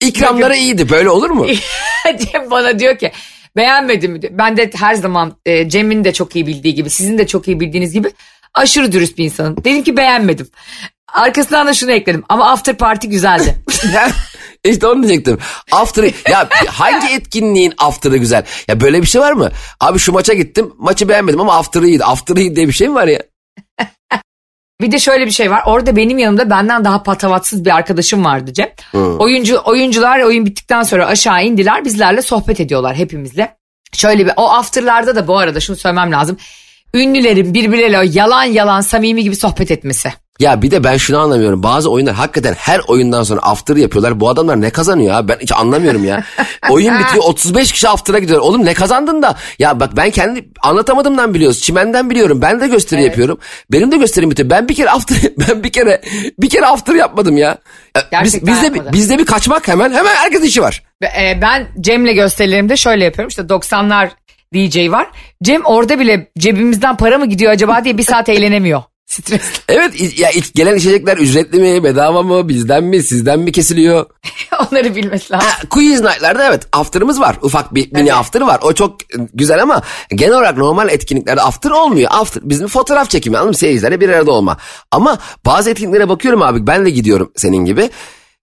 İkramları 0.00 0.56
iyiydi. 0.56 0.90
Böyle 0.90 1.10
olur 1.10 1.30
mu? 1.30 1.46
Cem 2.18 2.50
bana 2.50 2.78
diyor 2.78 2.98
ki 2.98 3.12
beğenmedim. 3.56 4.20
Ben 4.30 4.56
de 4.56 4.70
her 4.74 4.94
zaman 4.94 5.36
e, 5.46 5.68
Cem'in 5.68 6.04
de 6.04 6.12
çok 6.12 6.36
iyi 6.36 6.46
bildiği 6.46 6.74
gibi 6.74 6.90
sizin 6.90 7.18
de 7.18 7.26
çok 7.26 7.48
iyi 7.48 7.60
bildiğiniz 7.60 7.92
gibi 7.92 8.12
aşırı 8.54 8.92
dürüst 8.92 9.18
bir 9.18 9.24
insanım. 9.24 9.64
Dedim 9.64 9.82
ki 9.82 9.96
beğenmedim. 9.96 10.48
Arkasından 11.14 11.66
da 11.66 11.74
şunu 11.74 11.92
ekledim 11.92 12.24
ama 12.28 12.50
after 12.50 12.76
party 12.76 13.06
güzeldi. 13.06 13.58
işte 14.64 14.86
onu 14.86 15.02
diyecektim. 15.02 15.38
After 15.72 16.04
ya 16.30 16.48
hangi 16.68 17.14
etkinliğin 17.14 17.74
after'ı 17.78 18.16
güzel? 18.16 18.44
Ya 18.68 18.80
böyle 18.80 19.02
bir 19.02 19.06
şey 19.06 19.20
var 19.20 19.32
mı? 19.32 19.50
Abi 19.80 19.98
şu 19.98 20.12
maça 20.12 20.34
gittim. 20.34 20.72
Maçı 20.78 21.08
beğenmedim 21.08 21.40
ama 21.40 21.56
after'ı 21.58 21.86
iyiydi. 21.86 22.04
After'ı 22.04 22.40
iyi 22.40 22.56
diye 22.56 22.68
bir 22.68 22.72
şey 22.72 22.88
mi 22.88 22.94
var 22.94 23.06
ya? 23.06 23.22
bir 24.80 24.92
de 24.92 24.98
şöyle 24.98 25.26
bir 25.26 25.30
şey 25.30 25.50
var. 25.50 25.62
Orada 25.66 25.96
benim 25.96 26.18
yanımda 26.18 26.50
benden 26.50 26.84
daha 26.84 27.02
patavatsız 27.02 27.64
bir 27.64 27.76
arkadaşım 27.76 28.24
vardı 28.24 28.52
Cem. 28.52 28.68
Oyuncu 29.18 29.60
oyuncular 29.64 30.20
oyun 30.20 30.46
bittikten 30.46 30.82
sonra 30.82 31.06
aşağı 31.06 31.44
indiler. 31.44 31.84
Bizlerle 31.84 32.22
sohbet 32.22 32.60
ediyorlar 32.60 32.96
hepimizle. 32.96 33.56
Şöyle 33.92 34.26
bir 34.26 34.32
o 34.36 34.50
after'larda 34.50 35.16
da 35.16 35.28
bu 35.28 35.38
arada 35.38 35.60
şunu 35.60 35.76
söylemem 35.76 36.12
lazım. 36.12 36.36
Ünlülerin 36.94 37.54
birbirleriyle 37.54 38.18
yalan 38.18 38.44
yalan 38.44 38.80
samimi 38.80 39.22
gibi 39.22 39.36
sohbet 39.36 39.70
etmesi. 39.70 40.12
Ya 40.40 40.62
bir 40.62 40.70
de 40.70 40.84
ben 40.84 40.96
şunu 40.96 41.18
anlamıyorum. 41.18 41.62
Bazı 41.62 41.90
oyunlar 41.90 42.14
hakikaten 42.14 42.54
her 42.54 42.80
oyundan 42.88 43.22
sonra 43.22 43.40
after 43.40 43.76
yapıyorlar. 43.76 44.20
Bu 44.20 44.28
adamlar 44.28 44.60
ne 44.60 44.70
kazanıyor 44.70 45.14
ya? 45.14 45.28
Ben 45.28 45.36
hiç 45.40 45.52
anlamıyorum 45.52 46.04
ya. 46.04 46.24
Oyun 46.70 46.98
bitiyor 46.98 47.24
35 47.24 47.72
kişi 47.72 47.88
after'a 47.88 48.18
gidiyor. 48.18 48.40
Oğlum 48.40 48.64
ne 48.64 48.74
kazandın 48.74 49.22
da? 49.22 49.36
Ya 49.58 49.80
bak 49.80 49.96
ben 49.96 50.10
kendi 50.10 50.48
anlatamadığımdan 50.62 51.34
biliyoruz. 51.34 51.60
Çimenden 51.60 52.10
biliyorum. 52.10 52.42
Ben 52.42 52.60
de 52.60 52.68
gösteri 52.68 53.02
yapıyorum. 53.02 53.38
Benim 53.72 53.92
de 53.92 53.96
gösterim 53.96 54.30
bitiyor. 54.30 54.50
Ben 54.50 54.68
bir 54.68 54.74
kere 54.74 54.90
after 54.90 55.16
ben 55.48 55.64
bir 55.64 55.72
kere 55.72 56.02
bir 56.38 56.48
kere 56.48 56.66
after 56.66 56.94
yapmadım 56.94 57.36
ya. 57.36 57.58
Biz, 58.24 58.46
bizde, 58.46 58.62
bir- 58.72 58.76
yapmadı. 58.76 58.92
bizde 58.92 59.18
bir 59.18 59.26
kaçmak 59.26 59.68
hemen 59.68 59.92
hemen 59.92 60.14
herkes 60.14 60.42
işi 60.44 60.62
var. 60.62 60.82
E, 61.02 61.38
ben 61.42 61.66
Cem'le 61.80 62.14
gösterilerimde 62.14 62.76
şöyle 62.76 63.04
yapıyorum. 63.04 63.28
İşte 63.28 63.42
90'lar 63.42 64.08
DJ 64.54 64.90
var. 64.90 65.06
Cem 65.42 65.64
orada 65.64 65.98
bile 65.98 66.30
cebimizden 66.38 66.96
para 66.96 67.18
mı 67.18 67.26
gidiyor 67.26 67.52
acaba 67.52 67.84
diye 67.84 67.98
bir 67.98 68.02
saat 68.02 68.28
eğlenemiyor. 68.28 68.82
Stresli. 69.06 69.62
Evet 69.68 70.18
ya 70.18 70.30
ilk 70.30 70.54
gelen 70.54 70.76
içecekler 70.76 71.16
ücretli 71.16 71.60
mi, 71.60 71.84
bedava 71.84 72.22
mı, 72.22 72.48
bizden 72.48 72.84
mi, 72.84 73.02
sizden 73.02 73.38
mi 73.40 73.52
kesiliyor? 73.52 74.06
Onları 74.72 74.96
bilmesi 74.96 75.32
lazım. 75.32 75.48
Ha, 75.48 75.68
Quiz 75.70 76.00
night'larda 76.00 76.46
evet 76.48 76.62
after'ımız 76.72 77.20
var. 77.20 77.36
Ufak 77.42 77.74
bir 77.74 77.92
mini 77.92 78.02
Evet. 78.02 78.12
after 78.12 78.40
var. 78.40 78.60
O 78.62 78.72
çok 78.72 78.96
güzel 79.34 79.62
ama 79.62 79.82
genel 80.14 80.34
olarak 80.34 80.56
normal 80.56 80.88
etkinliklerde 80.88 81.40
after 81.42 81.70
olmuyor. 81.70 82.10
After 82.14 82.48
bizim 82.48 82.68
fotoğraf 82.68 83.10
çekimi 83.10 83.36
anladın 83.36 83.50
mı? 83.50 83.56
Seyircilerle 83.56 84.00
bir 84.00 84.08
arada 84.08 84.32
olma. 84.32 84.56
Ama 84.90 85.18
bazı 85.46 85.70
etkinliklere 85.70 86.08
bakıyorum 86.08 86.42
abi 86.42 86.66
ben 86.66 86.84
de 86.86 86.90
gidiyorum 86.90 87.32
senin 87.36 87.64
gibi. 87.64 87.90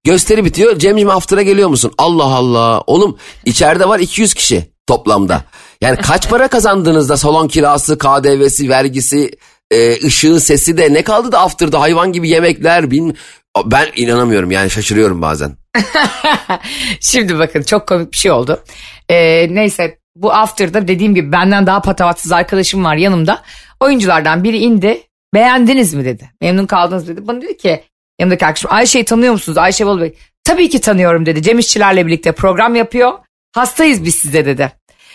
Gösteri 0.04 0.46
bitiyor. 0.46 0.80
Cemciğim 0.80 1.10
after'a 1.10 1.42
geliyor 1.42 1.70
musun? 1.70 1.92
Allah 1.98 2.24
Allah. 2.24 2.82
Oğlum 2.88 3.18
içeride 3.46 3.90
var 3.90 4.00
200 4.00 4.34
kişi 4.34 4.72
toplamda. 4.88 5.44
Yani 5.82 5.98
kaç 5.98 6.30
para 6.30 6.48
kazandığınızda 6.48 7.18
salon 7.18 7.48
kirası, 7.48 7.98
KDV'si, 7.98 8.70
vergisi, 8.70 9.32
e, 9.72 10.06
ışığı, 10.06 10.40
sesi 10.40 10.78
de 10.78 10.94
ne 10.94 11.04
kaldı 11.04 11.32
da 11.32 11.40
after'da 11.40 11.82
hayvan 11.82 12.12
gibi 12.12 12.30
yemekler. 12.30 12.92
Bin... 12.92 13.18
Ben 13.66 13.88
inanamıyorum 13.96 14.52
yani 14.52 14.70
şaşırıyorum 14.70 15.22
bazen. 15.22 15.58
Şimdi 17.00 17.40
bakın 17.40 17.62
çok 17.62 17.88
komik 17.88 18.12
bir 18.12 18.18
şey 18.18 18.32
oldu. 18.32 18.64
Ee, 19.10 19.48
neyse 19.56 19.98
bu 20.16 20.34
after'da 20.34 20.88
dediğim 20.88 21.16
gibi 21.16 21.32
benden 21.32 21.68
daha 21.68 21.82
patavatsız 21.82 22.32
arkadaşım 22.32 22.84
var 22.84 22.96
yanımda. 22.96 23.42
Oyunculardan 23.80 24.44
biri 24.44 24.58
indi. 24.58 25.02
Beğendiniz 25.34 25.94
mi 25.94 26.06
dedi. 26.06 26.30
Memnun 26.42 26.66
kaldınız 26.66 27.08
dedi. 27.08 27.28
Bana 27.28 27.42
dedi 27.42 27.58
ki 27.58 27.84
yanımdaki 28.20 28.46
arkadaşım 28.46 28.72
Ayşe'yi 28.74 29.06
tanıyor 29.06 29.34
musunuz? 29.34 29.58
Ayşe 29.58 29.86
Bolu 29.86 30.02
Bey. 30.02 30.14
Tabii 30.44 30.70
ki 30.70 30.82
tanıyorum 30.82 31.26
dedi. 31.26 31.42
Cem 31.42 31.60
İşçilerle 31.60 32.08
birlikte 32.08 32.32
program 32.32 32.76
yapıyor. 32.76 33.14
Hastayız 33.52 34.04
biz 34.04 34.16
size 34.16 34.46
dedi. 34.46 34.72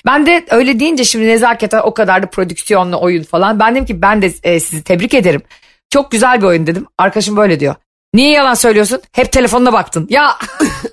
Ben 0.06 0.26
de 0.26 0.46
öyle 0.50 0.80
deyince 0.80 1.04
şimdi 1.04 1.28
nezaketen 1.28 1.80
o 1.84 1.94
kadar 1.94 2.22
da 2.22 2.26
prodüksiyonlu 2.26 3.00
oyun 3.00 3.22
falan. 3.22 3.60
Ben 3.60 3.74
dedim 3.74 3.86
ki 3.86 4.02
ben 4.02 4.22
de 4.22 4.32
e, 4.42 4.60
sizi 4.60 4.84
tebrik 4.84 5.14
ederim. 5.14 5.42
Çok 5.90 6.10
güzel 6.10 6.40
bir 6.40 6.46
oyun 6.46 6.66
dedim. 6.66 6.86
Arkadaşım 6.98 7.36
böyle 7.36 7.60
diyor. 7.60 7.74
Niye 8.14 8.30
yalan 8.30 8.54
söylüyorsun? 8.54 9.00
Hep 9.12 9.32
telefonuna 9.32 9.72
baktın. 9.72 10.06
Ya 10.10 10.36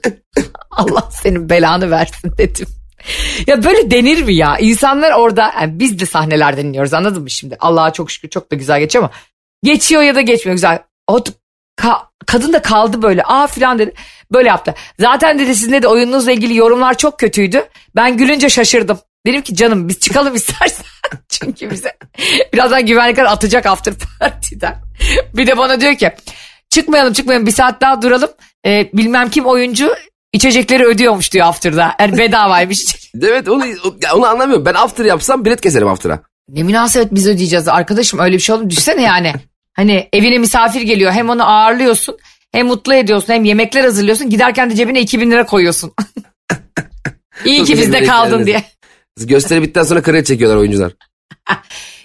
Allah 0.71 1.09
senin 1.11 1.49
belanı 1.49 1.91
versin 1.91 2.33
dedim. 2.37 2.67
Ya 3.47 3.63
böyle 3.63 3.91
denir 3.91 4.23
mi 4.23 4.35
ya? 4.35 4.57
İnsanlar 4.57 5.11
orada 5.11 5.53
yani 5.61 5.79
biz 5.79 5.99
de 5.99 6.05
sahnelerden 6.05 6.65
iniyoruz 6.65 6.93
anladın 6.93 7.21
mı 7.23 7.29
şimdi? 7.29 7.57
Allah'a 7.59 7.93
çok 7.93 8.11
şükür 8.11 8.29
çok 8.29 8.51
da 8.51 8.55
güzel 8.55 8.79
geçiyor 8.79 9.03
ama 9.03 9.13
geçiyor 9.63 10.01
ya 10.01 10.15
da 10.15 10.21
geçmiyor 10.21 10.55
güzel. 10.55 10.79
O 11.07 11.23
ka- 11.79 12.01
kadın 12.25 12.53
da 12.53 12.61
kaldı 12.61 13.01
böyle 13.01 13.23
aa 13.23 13.47
filan 13.47 13.79
dedi. 13.79 13.93
Böyle 14.33 14.47
yaptı. 14.49 14.73
Zaten 14.99 15.39
dedi 15.39 15.55
sizin 15.55 15.81
de 15.81 15.87
oyununuzla 15.87 16.31
ilgili 16.31 16.55
yorumlar 16.55 16.97
çok 16.97 17.19
kötüydü. 17.19 17.65
Ben 17.95 18.17
gülünce 18.17 18.49
şaşırdım. 18.49 18.99
Dedim 19.25 19.41
ki 19.41 19.55
canım 19.55 19.87
biz 19.89 19.99
çıkalım 19.99 20.35
istersen. 20.41 20.85
Çünkü 21.29 21.71
bize 21.71 21.97
birazdan 22.53 22.85
güvenlikler 22.85 23.25
atacak 23.25 23.65
after 23.65 23.93
party'den. 24.19 24.75
Bir 25.33 25.47
de 25.47 25.57
bana 25.57 25.81
diyor 25.81 25.95
ki 25.95 26.11
çıkmayalım 26.69 27.13
çıkmayalım 27.13 27.47
bir 27.47 27.51
saat 27.51 27.81
daha 27.81 28.01
duralım. 28.01 28.29
Ee, 28.65 28.89
bilmem 28.93 29.29
kim 29.29 29.45
oyuncu 29.45 29.93
içecekleri 30.33 30.85
ödüyormuş 30.85 31.31
diyor 31.33 31.47
after'da. 31.47 31.95
Yani 31.99 32.17
bedavaymış. 32.17 32.95
Evet 33.21 33.49
onu, 33.49 33.63
onu 34.13 34.25
anlamıyorum. 34.27 34.65
Ben 34.65 34.73
after 34.73 35.05
yapsam 35.05 35.45
bilet 35.45 35.61
keserim 35.61 35.87
after'a. 35.87 36.19
ne 36.49 36.63
münasebet 36.63 37.07
biz 37.11 37.27
ödeyeceğiz 37.27 37.67
arkadaşım 37.67 38.19
öyle 38.19 38.35
bir 38.35 38.41
şey 38.41 38.55
olur 38.55 38.63
mu? 38.63 38.69
Düşünsene 38.69 39.01
yani. 39.01 39.33
Hani 39.73 40.09
evine 40.13 40.37
misafir 40.37 40.81
geliyor 40.81 41.11
hem 41.11 41.29
onu 41.29 41.49
ağırlıyorsun 41.49 42.17
hem 42.51 42.67
mutlu 42.67 42.93
ediyorsun 42.93 43.33
hem 43.33 43.43
yemekler 43.45 43.83
hazırlıyorsun 43.83 44.29
giderken 44.29 44.69
de 44.69 44.75
cebine 44.75 45.01
2000 45.01 45.31
lira 45.31 45.45
koyuyorsun. 45.45 45.93
İyi 47.45 47.63
ki 47.63 47.77
bizde 47.77 48.03
kaldın 48.03 48.45
diye. 48.45 48.63
Gösteri 49.19 49.61
bittikten 49.61 49.83
sonra 49.83 50.01
kredi 50.01 50.25
çekiyorlar 50.25 50.57
oyuncular. 50.57 50.91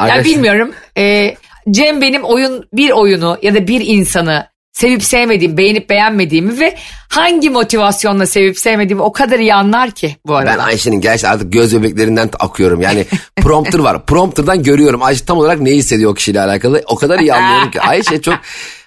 Ya 0.01 0.05
Arkadaşlar- 0.05 0.25
bilmiyorum. 0.25 0.73
Ee, 0.99 1.35
Cem 1.71 2.01
benim 2.03 2.25
oyun 2.25 2.69
bir 2.73 2.91
oyunu 2.91 3.39
ya 3.43 3.55
da 3.55 3.67
bir 3.69 3.81
insanı 3.81 4.47
sevip 4.77 5.05
sevmediğim, 5.05 5.57
beğenip 5.57 5.91
beğenmediğimi 5.91 6.61
ve 6.61 6.77
hangi 7.09 7.51
motivasyonla 7.51 8.27
sevip 8.27 8.59
sevmediğimi 8.59 9.03
o 9.03 9.13
kadar 9.13 9.39
iyi 9.39 9.55
anlar 9.55 9.91
ki 9.91 10.17
bu 10.27 10.37
arada. 10.37 10.51
Ben 10.53 10.59
Ayşe'nin 10.59 11.01
gerçekten 11.01 11.33
artık 11.33 11.53
göz 11.53 11.77
bebeklerinden 11.77 12.31
akıyorum. 12.39 12.81
Yani 12.81 13.05
prompter 13.37 13.79
var. 13.79 14.07
Prompter'dan 14.07 14.63
görüyorum 14.63 15.03
Ayşe 15.03 15.25
tam 15.25 15.39
olarak 15.39 15.61
ne 15.61 15.71
hissediyor 15.71 16.11
o 16.11 16.15
kişiyle 16.15 16.41
alakalı. 16.41 16.83
O 16.87 16.97
kadar 16.97 17.19
iyi 17.19 17.35
anlıyorum 17.35 17.71
ki. 17.71 17.81
Ayşe 17.81 18.23
çok 18.23 18.35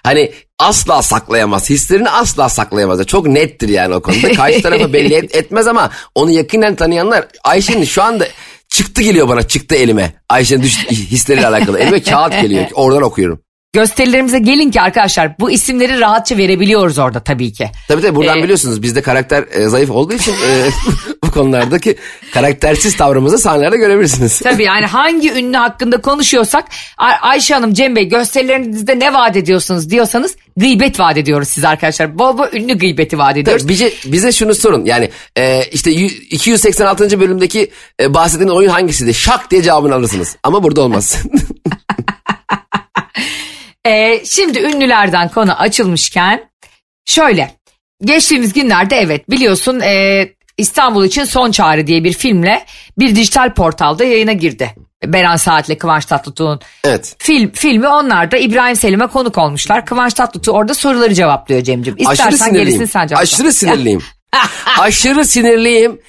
hani 0.02 0.32
asla 0.58 1.02
saklayamaz. 1.02 1.70
Hislerini 1.70 2.10
asla 2.10 2.48
saklayamaz. 2.48 3.06
Çok 3.06 3.26
nettir 3.26 3.68
yani 3.68 3.94
o 3.94 4.00
konuda. 4.02 4.32
Karşı 4.32 4.62
tarafa 4.62 4.92
belli 4.92 5.14
et- 5.14 5.36
etmez 5.36 5.66
ama 5.66 5.90
onu 6.14 6.30
yakinen 6.30 6.74
tanıyanlar 6.74 7.26
Ayşe'nin 7.44 7.84
şu 7.84 8.02
anda 8.02 8.26
çıktı 8.68 9.02
geliyor 9.02 9.28
bana 9.28 9.42
çıktı 9.42 9.74
elime. 9.74 10.14
Ayşe'nin 10.28 10.62
düş- 10.62 10.86
hisleriyle 10.90 11.46
alakalı. 11.46 11.78
Elime 11.78 12.02
kağıt 12.02 12.32
geliyor. 12.42 12.64
Oradan 12.74 13.02
okuyorum. 13.02 13.40
Gösterilerimize 13.72 14.38
gelin 14.38 14.70
ki 14.70 14.80
arkadaşlar 14.80 15.34
bu 15.40 15.50
isimleri 15.50 16.00
rahatça 16.00 16.36
verebiliyoruz 16.36 16.98
orada 16.98 17.20
tabii 17.20 17.52
ki. 17.52 17.70
Tabii 17.88 18.02
tabii 18.02 18.14
buradan 18.16 18.38
Ee, 18.38 18.42
biliyorsunuz 18.42 18.82
bizde 18.82 19.02
karakter 19.02 19.44
e, 19.52 19.68
zayıf 19.68 19.90
olduğu 19.90 20.12
için 20.14 20.32
e, 20.32 20.68
bu 21.24 21.30
konulardaki 21.30 21.96
karaktersiz 22.32 22.96
tavrımızı 22.96 23.38
sahnelerde 23.38 23.76
görebilirsiniz. 23.76 24.38
Tabii 24.42 24.62
yani 24.64 24.86
hangi 24.86 25.32
ünlü 25.32 25.56
hakkında 25.56 26.00
konuşuyorsak 26.00 26.64
Ay- 26.98 27.14
Ayşe 27.20 27.54
Hanım, 27.54 27.74
Cem 27.74 27.96
Bey 27.96 28.04
gösterilerinizde 28.08 28.98
ne 28.98 29.14
vaat 29.14 29.36
ediyorsunuz 29.36 29.90
diyorsanız 29.90 30.36
gıybet 30.56 31.00
vaat 31.00 31.16
ediyoruz 31.16 31.48
siz 31.48 31.64
arkadaşlar. 31.64 32.18
Bol 32.18 32.38
bol 32.38 32.46
ünlü 32.52 32.78
gıybeti 32.78 33.18
vaat 33.18 33.36
ediyoruz. 33.36 33.62
Tabii 33.62 33.72
bize, 33.72 33.92
bize 34.04 34.32
şunu 34.32 34.54
sorun 34.54 34.84
yani 34.84 35.10
e, 35.36 35.64
işte 35.72 35.90
yü- 35.92 36.20
286. 36.30 37.20
bölümdeki 37.20 37.70
e, 38.02 38.14
bahsedilen 38.14 38.48
oyun 38.48 38.68
hangisiydi? 38.70 39.14
Şak 39.14 39.50
diye 39.50 39.62
cevabını 39.62 39.94
alırsınız 39.94 40.36
ama 40.42 40.62
burada 40.62 40.80
olmaz. 40.80 41.16
Ee, 43.86 44.22
şimdi 44.24 44.58
ünlülerden 44.58 45.28
konu 45.28 45.52
açılmışken 45.60 46.50
şöyle. 47.06 47.50
Geçtiğimiz 48.04 48.52
günlerde 48.52 48.96
evet 48.96 49.30
biliyorsun 49.30 49.80
e, 49.80 50.28
İstanbul 50.58 51.04
için 51.04 51.24
Son 51.24 51.50
Çağrı 51.50 51.86
diye 51.86 52.04
bir 52.04 52.12
filmle 52.12 52.64
bir 52.98 53.16
dijital 53.16 53.54
portalda 53.54 54.04
yayına 54.04 54.32
girdi. 54.32 54.74
Beren 55.04 55.36
Saat'le 55.36 55.78
Kıvanç 55.78 56.04
Tatlıtuğ'un 56.04 56.60
Evet. 56.84 57.16
film, 57.18 57.50
filmi 57.52 57.88
onlar 57.88 58.30
da 58.30 58.36
İbrahim 58.36 58.76
Selim'e 58.76 59.06
konuk 59.06 59.38
olmuşlar. 59.38 59.86
Kıvanç 59.86 60.14
Tatlıtuğ 60.14 60.52
orada 60.52 60.74
soruları 60.74 61.14
cevaplıyor 61.14 61.62
Cem'ciğim. 61.62 61.98
Aşırı 62.00 62.12
İstersen 62.12 62.52
gerisini 62.52 62.66
sinirliyim. 62.70 62.88
sen 62.88 63.06
cevapla. 63.06 63.22
Aşırı 63.22 63.52
sinirliyim. 63.52 64.02
Aşırı 64.78 65.24
sinirliyim. 65.24 66.00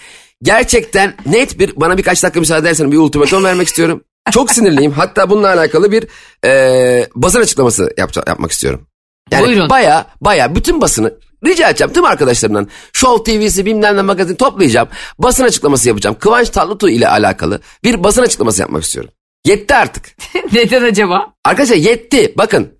Gerçekten 0.44 1.14
net 1.26 1.60
bir 1.60 1.74
bana 1.76 1.98
birkaç 1.98 2.24
dakika 2.24 2.40
müsaade 2.40 2.68
edersen 2.68 2.92
bir 2.92 2.98
ultimatom 2.98 3.44
vermek 3.44 3.68
istiyorum. 3.68 4.04
Çok 4.32 4.52
sinirliyim. 4.52 4.92
Hatta 4.92 5.30
bununla 5.30 5.48
alakalı 5.48 5.92
bir 5.92 6.08
e, 6.46 7.08
basın 7.16 7.42
açıklaması 7.42 7.90
yapca- 7.98 8.24
yapmak 8.28 8.52
istiyorum. 8.52 8.88
Yani 9.32 9.46
Buyurun. 9.48 9.70
baya 9.70 10.08
baya 10.22 10.56
bütün 10.56 10.82
basını 10.82 11.14
rica 11.46 11.70
edeceğim 11.70 11.94
tüm 11.94 12.06
arkadaşlarımdan. 12.06 12.68
Show 12.94 13.24
TV'si 13.40 13.66
bilmem 13.66 13.98
ne 13.98 14.02
magazin 14.02 14.36
toplayacağım. 14.36 14.88
Basın 15.20 15.44
açıklaması 15.44 15.88
yapacağım. 15.88 16.16
Kıvanç 16.20 16.50
Tatlıtuğ 16.50 16.90
ile 16.90 17.08
alakalı 17.10 17.62
bir 17.84 18.04
basın 18.04 18.22
açıklaması 18.22 18.62
yapmak 18.62 18.84
istiyorum. 18.84 19.12
Yetti 19.46 19.76
artık. 19.76 20.06
Neden 20.54 20.84
acaba? 20.84 21.34
Arkadaşlar 21.46 21.76
yetti. 21.76 22.34
Bakın. 22.38 22.80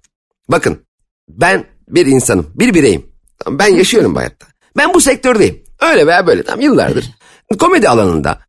Bakın. 0.50 0.86
Ben 1.30 1.66
bir 1.88 2.06
insanım. 2.06 2.52
Bir 2.56 2.74
bireyim. 2.74 3.06
Ben 3.48 3.68
yaşıyorum 3.76 4.16
bu 4.16 4.20
hayatta. 4.20 4.48
Ben 4.78 4.94
bu 4.94 5.02
sektördeyim. 5.02 5.64
Öyle 5.82 6.08
veya 6.08 6.28
böyle. 6.28 6.44
Tam 6.44 6.62
yıllardır. 6.62 7.06
Komedi 7.60 7.90
alanında 7.90 8.40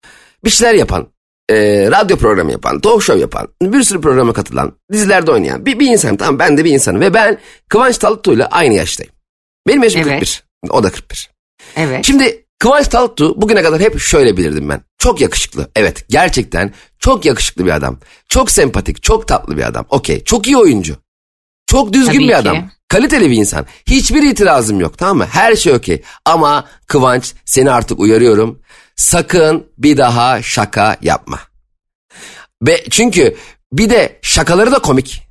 bir 0.45 0.51
şeyler 0.51 0.75
yapan, 0.75 1.07
e, 1.51 1.89
radyo 1.91 2.17
programı 2.17 2.53
yapan, 2.53 2.81
talk 2.81 3.03
show 3.03 3.21
yapan, 3.21 3.49
bir 3.63 3.83
sürü 3.83 4.01
programa 4.01 4.33
katılan, 4.33 4.73
dizilerde 4.93 5.31
oynayan 5.31 5.67
bir, 5.67 5.79
bir 5.79 5.87
insanım. 5.87 6.17
Tamam 6.17 6.39
ben 6.39 6.57
de 6.59 6.65
bir 6.65 6.71
insanım. 6.71 7.01
Ve 7.01 7.15
ben 7.15 7.39
Kıvanç 7.69 7.99
Tatlıtuğ'yla 7.99 8.47
aynı 8.47 8.75
yaştayım. 8.75 9.13
Benim 9.69 9.83
yaşım 9.83 10.01
Evet. 10.01 10.11
41. 10.21 10.45
O 10.71 10.83
da 10.83 10.91
41. 10.91 11.31
Evet. 11.77 12.05
Şimdi 12.05 12.45
Kıvanç 12.59 12.89
Tatlıtuğ 12.89 13.43
bugüne 13.43 13.63
kadar 13.63 13.81
hep 13.81 14.01
şöyle 14.01 14.37
bilirdim 14.37 14.69
ben. 14.69 14.81
Çok 14.99 15.21
yakışıklı. 15.21 15.71
Evet 15.77 16.05
gerçekten 16.09 16.73
çok 16.99 17.25
yakışıklı 17.25 17.67
bir 17.67 17.71
adam. 17.71 17.99
Çok 18.29 18.51
sempatik, 18.51 19.03
çok 19.03 19.29
tatlı 19.29 19.57
bir 19.57 19.63
adam. 19.63 19.87
Okey. 19.91 20.25
Çok 20.25 20.47
iyi 20.47 20.57
oyuncu. 20.57 20.97
Çok 21.67 21.93
düzgün 21.93 22.13
Tabii 22.13 22.23
bir 22.25 22.29
ki. 22.29 22.37
adam. 22.37 22.71
Kaliteli 22.93 23.31
bir 23.31 23.37
insan. 23.37 23.67
Hiçbir 23.87 24.23
itirazım 24.23 24.81
yok 24.81 24.99
tamam 24.99 25.17
mı? 25.17 25.27
Her 25.33 25.57
şey 25.57 25.73
okey. 25.73 26.03
Ama 26.25 26.65
Kıvanç 26.87 27.33
seni 27.45 27.71
artık 27.71 28.01
uyarıyorum. 28.01 28.61
Sakın 28.97 29.67
bir 29.79 29.97
daha 29.97 30.43
şaka 30.43 30.97
yapma. 31.03 31.39
Ve 32.63 32.85
çünkü 32.91 33.37
bir 33.73 33.91
de 33.91 34.19
şakaları 34.23 34.73
da 34.73 34.79
komik. 34.79 35.23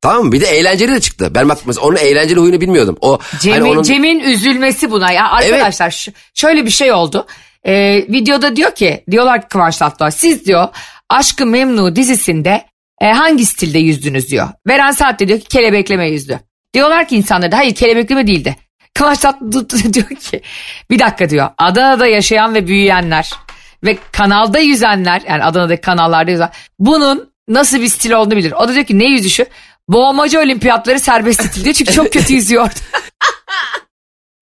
Tamam 0.00 0.24
mı? 0.24 0.32
Bir 0.32 0.40
de 0.40 0.46
eğlenceli 0.46 0.92
de 0.92 1.00
çıktı. 1.00 1.32
Ben 1.34 1.48
bak 1.48 1.58
mesela 1.66 1.86
onun 1.86 1.96
eğlenceli 1.96 2.40
huyunu 2.40 2.60
bilmiyordum. 2.60 2.96
O 3.00 3.18
Cem'in, 3.40 3.60
hani 3.60 3.70
onun- 3.70 3.82
Cem'in 3.82 4.20
üzülmesi 4.20 4.90
buna. 4.90 5.12
Ya 5.12 5.30
arkadaşlar 5.30 5.90
ş- 5.90 6.12
şöyle 6.34 6.64
bir 6.66 6.70
şey 6.70 6.92
oldu. 6.92 7.26
Ee, 7.66 7.96
videoda 8.08 8.56
diyor 8.56 8.74
ki 8.74 9.04
diyorlar 9.10 9.40
ki 9.42 9.48
Kıvanç 9.48 9.76
Tatlıtuğ 9.76 10.16
siz 10.16 10.44
diyor 10.44 10.68
Aşkı 11.08 11.46
Memnu 11.46 11.96
dizisinde 11.96 12.64
e, 13.00 13.06
hangi 13.06 13.46
stilde 13.46 13.78
yüzdünüz 13.78 14.30
diyor. 14.30 14.48
Veren 14.66 14.90
Saat 14.90 15.20
de 15.20 15.28
diyor 15.28 15.40
ki 15.40 15.48
kelebekleme 15.48 16.08
yüzdü. 16.10 16.40
Diyorlar 16.74 17.08
ki 17.08 17.16
insanlara 17.16 17.56
hayır 17.56 17.74
kelebekleme 17.74 18.26
değildi. 18.26 18.56
Kıvanç 18.94 19.18
Tatlıtuğ 19.18 19.92
diyor 19.92 20.08
ki 20.08 20.42
bir 20.90 20.98
dakika 20.98 21.30
diyor 21.30 21.50
Adana'da 21.58 22.06
yaşayan 22.06 22.54
ve 22.54 22.66
büyüyenler 22.66 23.30
ve 23.84 23.98
kanalda 24.12 24.58
yüzenler 24.58 25.22
yani 25.28 25.44
Adana'daki 25.44 25.80
kanallarda 25.80 26.30
yüzen 26.30 26.50
bunun 26.78 27.32
nasıl 27.48 27.80
bir 27.80 27.88
stil 27.88 28.12
olduğunu 28.12 28.36
bilir. 28.36 28.52
O 28.52 28.68
da 28.68 28.74
diyor 28.74 28.84
ki 28.84 28.98
ne 28.98 29.04
yüzüşü? 29.04 29.46
Boğmacı 29.88 30.40
olimpiyatları 30.40 31.00
serbest 31.00 31.44
stil 31.44 31.64
diyor 31.64 31.74
çünkü 31.74 31.92
çok 31.92 32.12
kötü 32.12 32.34
yüzüyordu. 32.34 32.74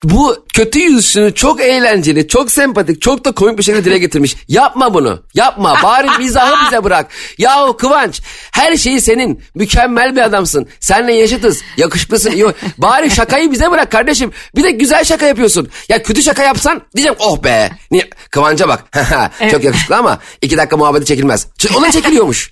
bu 0.05 0.45
kötü 0.55 0.79
yüzünü 0.79 1.35
çok 1.35 1.61
eğlenceli, 1.61 2.29
çok 2.29 2.51
sempatik, 2.51 3.03
çok 3.03 3.25
da 3.25 3.33
komik 3.33 3.59
bir 3.59 3.63
şekilde 3.63 3.85
dile 3.85 3.99
getirmiş. 3.99 4.37
Yapma 4.49 4.95
bunu. 4.95 5.23
Yapma. 5.35 5.77
Bari 5.83 6.19
mizahı 6.19 6.67
bize 6.67 6.85
bırak. 6.85 7.09
Yahu 7.39 7.77
Kıvanç 7.77 8.23
her 8.53 8.77
şeyi 8.77 9.01
senin. 9.01 9.43
Mükemmel 9.55 10.17
bir 10.17 10.21
adamsın. 10.21 10.69
Seninle 10.81 11.13
yaşıtız. 11.13 11.63
Yakışıklısın. 11.77 12.31
iyi. 12.31 12.47
Bari 12.79 13.11
şakayı 13.11 13.53
bize 13.53 13.71
bırak 13.71 13.93
kardeşim. 13.93 14.33
Bir 14.57 14.65
de 14.65 14.71
güzel 14.71 15.05
şaka 15.05 15.27
yapıyorsun. 15.27 15.69
Ya 15.89 16.03
kötü 16.03 16.23
şaka 16.23 16.43
yapsan 16.43 16.83
diyeceğim 16.97 17.17
oh 17.21 17.45
be. 17.45 17.71
Niye? 17.91 18.11
Kıvanç'a 18.31 18.69
bak. 18.69 18.85
çok 19.51 19.65
yakışıklı 19.65 19.97
ama 19.97 20.19
iki 20.43 20.57
dakika 20.57 20.77
muhabbeti 20.77 21.05
çekilmez. 21.05 21.47
Ona 21.77 21.91
çekiliyormuş. 21.91 22.51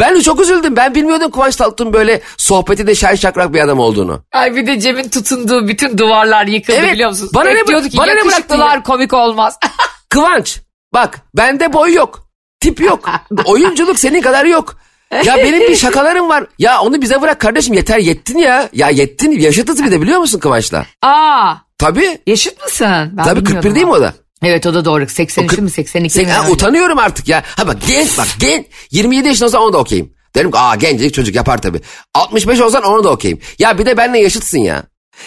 Ben 0.00 0.14
de 0.14 0.22
çok 0.22 0.40
üzüldüm. 0.40 0.76
Ben 0.76 0.94
bilmiyordum 0.94 1.30
Kıvanç 1.30 1.56
Tatlıtuğ'un 1.56 1.92
böyle 1.92 2.20
sohbeti 2.36 2.86
de 2.86 2.94
şen 2.94 3.14
şakrak 3.14 3.54
bir 3.54 3.60
adam 3.60 3.78
olduğunu. 3.80 4.22
Ay 4.32 4.56
bir 4.56 4.66
de 4.66 4.80
Cem'in 4.80 5.08
tutunduğu 5.08 5.68
bütün 5.68 5.98
duvarlar 5.98 6.46
yıkıldı 6.46 6.76
Evet, 6.80 6.92
biliyor 6.92 7.10
musunuz? 7.10 7.30
bana 7.34 7.50
ne 7.50 7.64
ki 7.64 7.96
bana 7.98 8.12
ne 8.12 8.56
ya?" 8.56 8.82
komik 8.82 9.12
olmaz. 9.12 9.58
Kıvanç 10.08 10.60
bak 10.94 11.20
bende 11.36 11.72
boy 11.72 11.94
yok. 11.94 12.28
Tip 12.60 12.80
yok. 12.80 13.08
Oyunculuk 13.44 13.98
senin 13.98 14.20
kadar 14.20 14.44
yok. 14.44 14.76
Ya 15.24 15.36
benim 15.36 15.60
bir 15.60 15.76
şakalarım 15.76 16.28
var. 16.28 16.46
Ya 16.58 16.80
onu 16.80 17.02
bize 17.02 17.22
bırak 17.22 17.40
kardeşim 17.40 17.74
yeter 17.74 17.98
yettin 17.98 18.38
ya. 18.38 18.68
Ya 18.72 18.88
yettin 18.88 19.30
yaşıtız 19.30 19.84
bir 19.84 19.90
de 19.90 20.02
biliyor 20.02 20.20
musun 20.20 20.38
Kıvanç'la? 20.38 20.86
Aa 21.02 21.54
Tabii. 21.78 22.18
yaşıt 22.26 22.62
mısın? 22.64 22.86
Ben 23.12 23.24
Tabii 23.24 23.40
bilmiyordum 23.40 23.54
41 23.62 23.74
değil 23.74 23.86
mi 23.86 23.92
o 23.92 24.00
da? 24.00 24.14
Evet 24.44 24.66
o 24.66 24.74
da 24.74 24.84
doğru. 24.84 25.08
83 25.08 25.58
mi 25.58 25.70
82 25.70 26.14
Sen, 26.14 26.44
mi? 26.44 26.50
utanıyorum 26.50 26.98
artık 26.98 27.28
ya. 27.28 27.42
Ha 27.56 27.66
bak 27.66 27.76
genç 27.88 28.18
bak 28.18 28.26
genç. 28.40 28.66
27 28.90 29.28
yaşında 29.28 29.46
olsan 29.46 29.62
onu 29.62 29.72
da 29.72 29.78
okeyim. 29.78 30.12
Derim 30.34 30.50
ki 30.50 30.58
aa 30.58 30.74
gencecik 30.74 31.14
çocuk 31.14 31.34
yapar 31.34 31.62
tabii. 31.62 31.80
65 32.14 32.60
olsan 32.60 32.82
onu 32.82 33.04
da 33.04 33.08
okeyim. 33.10 33.38
Ya 33.58 33.78
bir 33.78 33.86
de 33.86 33.96
benimle 33.96 34.18
yaşıtsın 34.18 34.58
ya. 34.58 34.82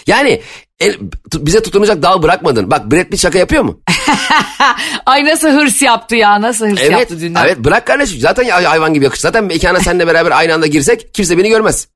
Yani 0.08 0.42
el- 0.80 0.98
bize 1.36 1.64
tutunacak 1.64 2.02
dal 2.02 2.24
bırakmadın. 2.24 2.72
Bak 2.72 2.92
Brad 2.92 3.04
Pitt 3.06 3.20
şaka 3.22 3.40
yapıyor 3.40 3.64
mu? 3.64 3.82
Ay 5.06 5.26
nasıl 5.26 5.48
hırs 5.50 5.82
yaptı 5.82 6.16
ya 6.16 6.42
nasıl 6.42 6.68
hırs 6.68 6.80
Evet, 6.82 6.92
yaptı 6.92 7.20
dünden. 7.22 7.46
evet 7.46 7.58
bırak 7.60 7.88
kardeşim 7.88 8.20
zaten 8.20 8.44
ya- 8.44 8.70
hayvan 8.72 8.94
gibi 8.94 9.06
yakışır. 9.06 9.22
Zaten 9.22 9.44
mekana 9.44 9.80
seninle 9.80 10.08
beraber 10.08 10.32
aynı 10.32 10.54
anda 10.54 10.68
girsek 10.68 11.14
kimse 11.14 11.38
beni 11.38 11.50
görmez. 11.50 11.88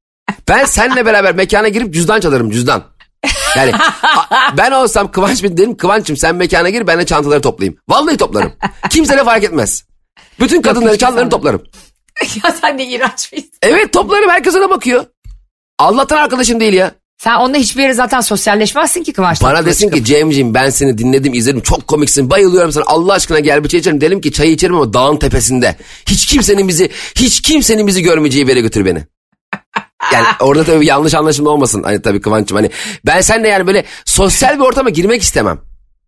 Ben 0.49 0.65
seninle 0.65 1.05
beraber 1.05 1.35
mekana 1.35 1.67
girip 1.67 1.93
cüzdan 1.93 2.19
çalarım 2.19 2.49
cüzdan. 2.51 2.83
Yani 3.55 3.71
ben 4.57 4.71
olsam 4.71 5.11
Kıvanç 5.11 5.43
bir 5.43 5.57
derim 5.57 5.77
Kıvanç'ım 5.77 6.17
sen 6.17 6.35
mekana 6.35 6.69
gir 6.69 6.87
ben 6.87 6.99
de 6.99 7.05
çantaları 7.05 7.41
toplayayım. 7.41 7.77
Vallahi 7.89 8.17
toplarım. 8.17 8.53
Kimse 8.89 9.17
de 9.17 9.23
fark 9.23 9.43
etmez. 9.43 9.83
Bütün 10.39 10.61
kadınların 10.61 10.97
çantalarını 10.97 11.29
toplarım. 11.29 11.63
ya 12.43 12.51
sen 12.61 12.77
de 12.77 12.85
iğrenç 12.85 13.33
birisin. 13.33 13.51
Evet 13.61 13.93
toplarım 13.93 14.29
herkes 14.29 14.55
ona 14.55 14.69
bakıyor. 14.69 15.05
Allah'tan 15.79 16.17
arkadaşım 16.17 16.59
değil 16.59 16.73
ya. 16.73 16.91
Sen 17.17 17.35
onunla 17.35 17.57
hiçbir 17.57 17.81
yere 17.81 17.93
zaten 17.93 18.21
sosyalleşmezsin 18.21 19.03
ki 19.03 19.13
Kıvanç 19.13 19.41
Bana 19.41 19.65
desin 19.65 19.87
ki 19.87 19.95
çıkıp. 19.95 20.07
Cem'ciğim 20.07 20.53
ben 20.53 20.69
seni 20.69 20.97
dinledim 20.97 21.33
izledim 21.33 21.61
çok 21.61 21.87
komiksin 21.87 22.29
bayılıyorum 22.29 22.71
sana 22.71 22.83
Allah 22.87 23.13
aşkına 23.13 23.39
gel 23.39 23.63
bir 23.63 23.69
çay 23.69 23.79
içelim. 23.79 24.01
Dedim 24.01 24.21
ki 24.21 24.31
çayı 24.31 24.51
içerim 24.51 24.75
ama 24.75 24.93
dağın 24.93 25.17
tepesinde. 25.17 25.75
Hiç 26.09 26.25
kimsenin 26.25 26.67
bizi 26.67 26.89
hiç 27.15 27.41
kimsenin 27.41 27.87
bizi 27.87 28.03
görmeyeceği 28.03 28.47
bir 28.47 28.51
yere 28.51 28.61
götür 28.61 28.85
beni. 28.85 29.03
Yani 30.13 30.25
orada 30.39 30.63
tabii 30.63 30.85
yanlış 30.85 31.13
anlaşılma 31.13 31.49
olmasın. 31.49 31.83
Hani 31.83 32.01
tabii 32.01 32.21
Kıvanç'ım 32.21 32.57
hani 32.57 32.69
ben 33.05 33.21
seninle 33.21 33.47
yani 33.47 33.67
böyle 33.67 33.85
sosyal 34.05 34.55
bir 34.55 34.63
ortama 34.63 34.89
girmek 34.89 35.21
istemem. 35.21 35.59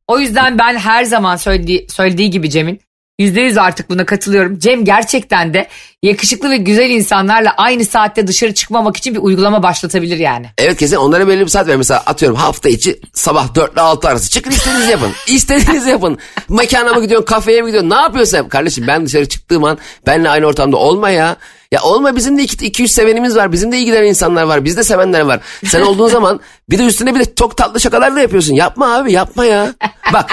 O 0.07 0.19
yüzden 0.19 0.59
ben 0.59 0.75
her 0.77 1.03
zaman 1.03 1.35
söylediği, 1.35 1.87
söylediği 1.89 2.29
gibi 2.29 2.49
Cem'in 2.49 2.81
yüzde 3.19 3.41
yüz 3.41 3.57
artık 3.57 3.89
buna 3.89 4.05
katılıyorum. 4.05 4.59
Cem 4.59 4.85
gerçekten 4.85 5.53
de 5.53 5.67
yakışıklı 6.03 6.49
ve 6.49 6.57
güzel 6.57 6.89
insanlarla 6.89 7.53
aynı 7.57 7.85
saatte 7.85 8.27
dışarı 8.27 8.53
çıkmamak 8.53 8.97
için 8.97 9.15
bir 9.15 9.19
uygulama 9.19 9.63
başlatabilir 9.63 10.17
yani. 10.17 10.49
Evet 10.57 10.77
kesin 10.77 10.95
onlara 10.95 11.27
belli 11.27 11.41
bir 11.41 11.47
saat 11.47 11.67
ver. 11.67 11.75
Mesela 11.75 11.99
atıyorum 12.05 12.37
hafta 12.37 12.69
içi 12.69 12.99
sabah 13.13 13.55
4 13.55 13.73
ile 13.73 13.81
6 13.81 14.07
arası. 14.07 14.29
Çıkın 14.29 14.51
istediğinizi 14.51 14.91
yapın. 14.91 15.11
İstediğinizi 15.27 15.89
yapın. 15.89 16.17
Mekana 16.49 16.93
mı 16.93 17.01
gidiyorsun 17.01 17.25
kafeye 17.25 17.61
mi 17.61 17.65
gidiyorsun 17.65 17.89
ne 17.89 17.95
yapıyorsun 17.95 18.31
sen? 18.31 18.49
Kardeşim 18.49 18.87
ben 18.87 19.05
dışarı 19.05 19.29
çıktığım 19.29 19.63
an 19.63 19.77
benimle 20.07 20.29
aynı 20.29 20.45
ortamda 20.45 20.77
olma 20.77 21.09
ya. 21.09 21.37
Ya 21.73 21.81
olma 21.81 22.15
bizim 22.15 22.37
de 22.37 22.43
2-3 22.43 22.87
sevenimiz 22.87 23.35
var. 23.35 23.51
Bizim 23.51 23.71
de 23.71 23.77
ilgilenen 23.79 24.07
insanlar 24.07 24.43
var. 24.43 24.65
Bizde 24.65 24.83
sevenler 24.83 25.21
var. 25.21 25.39
Sen 25.65 25.81
olduğun 25.89 26.07
zaman 26.07 26.39
bir 26.69 26.79
de 26.79 26.85
üstüne 26.85 27.15
bir 27.15 27.19
de 27.19 27.35
çok 27.35 27.57
tatlı 27.57 27.79
şakalar 27.79 28.15
da 28.15 28.19
yapıyorsun. 28.19 28.53
Yapma 28.53 28.95
abi 28.95 29.11
yapma 29.11 29.45
ya. 29.45 29.73
Bak 30.13 30.31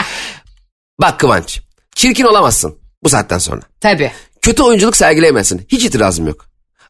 bak 1.00 1.20
Kıvanç. 1.20 1.60
Çirkin 1.94 2.24
olamazsın 2.24 2.78
bu 3.02 3.08
saatten 3.08 3.38
sonra. 3.38 3.60
Tabii. 3.80 4.12
Kötü 4.42 4.62
oyunculuk 4.62 4.96
sergileyemezsin. 4.96 5.66
Hiç 5.68 5.84
itirazım 5.84 6.26
yok. 6.26 6.46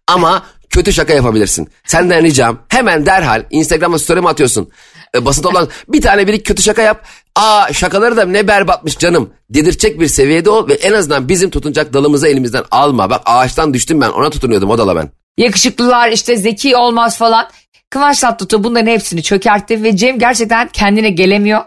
Ama 0.07 0.43
kötü 0.71 0.93
şaka 0.93 1.13
yapabilirsin. 1.13 1.69
Senden 1.87 2.23
ricam 2.25 2.59
hemen 2.69 3.07
derhal 3.07 3.45
Instagram'da 3.51 3.99
story 3.99 4.21
mi 4.21 4.29
atıyorsun? 4.29 4.71
E, 5.17 5.25
basın 5.25 5.45
olan 5.45 5.69
bir 5.89 6.01
tane 6.01 6.27
bir 6.27 6.45
kötü 6.45 6.63
şaka 6.63 6.83
yap. 6.83 7.05
Aa 7.37 7.73
şakaları 7.73 8.17
da 8.17 8.25
ne 8.25 8.49
berbatmış 8.49 8.99
canım 8.99 9.31
dedirtecek 9.51 10.01
bir 10.01 10.09
seviyede 10.09 10.51
ol 10.51 10.69
ve 10.69 10.75
en 10.75 10.93
azından 10.93 11.29
bizim 11.29 11.51
tutunacak 11.51 11.93
dalımızı 11.93 12.29
elimizden 12.29 12.65
alma. 12.71 13.11
Bak 13.11 13.23
ağaçtan 13.25 13.75
düştüm 13.75 14.01
ben 14.01 14.11
ona 14.11 14.31
tutunuyordum 14.31 14.71
o 14.71 14.79
dala 14.79 14.97
ben. 14.97 15.11
Yakışıklılar 15.39 16.11
işte 16.11 16.37
zeki 16.37 16.77
olmaz 16.77 17.19
falan. 17.19 17.49
Kıvanç 17.91 18.21
Tatlıtuğ 18.21 18.65
bunların 18.65 18.91
hepsini 18.91 19.23
çökertti 19.23 19.83
ve 19.83 19.97
Cem 19.97 20.19
gerçekten 20.19 20.69
kendine 20.69 21.11
gelemiyor. 21.11 21.61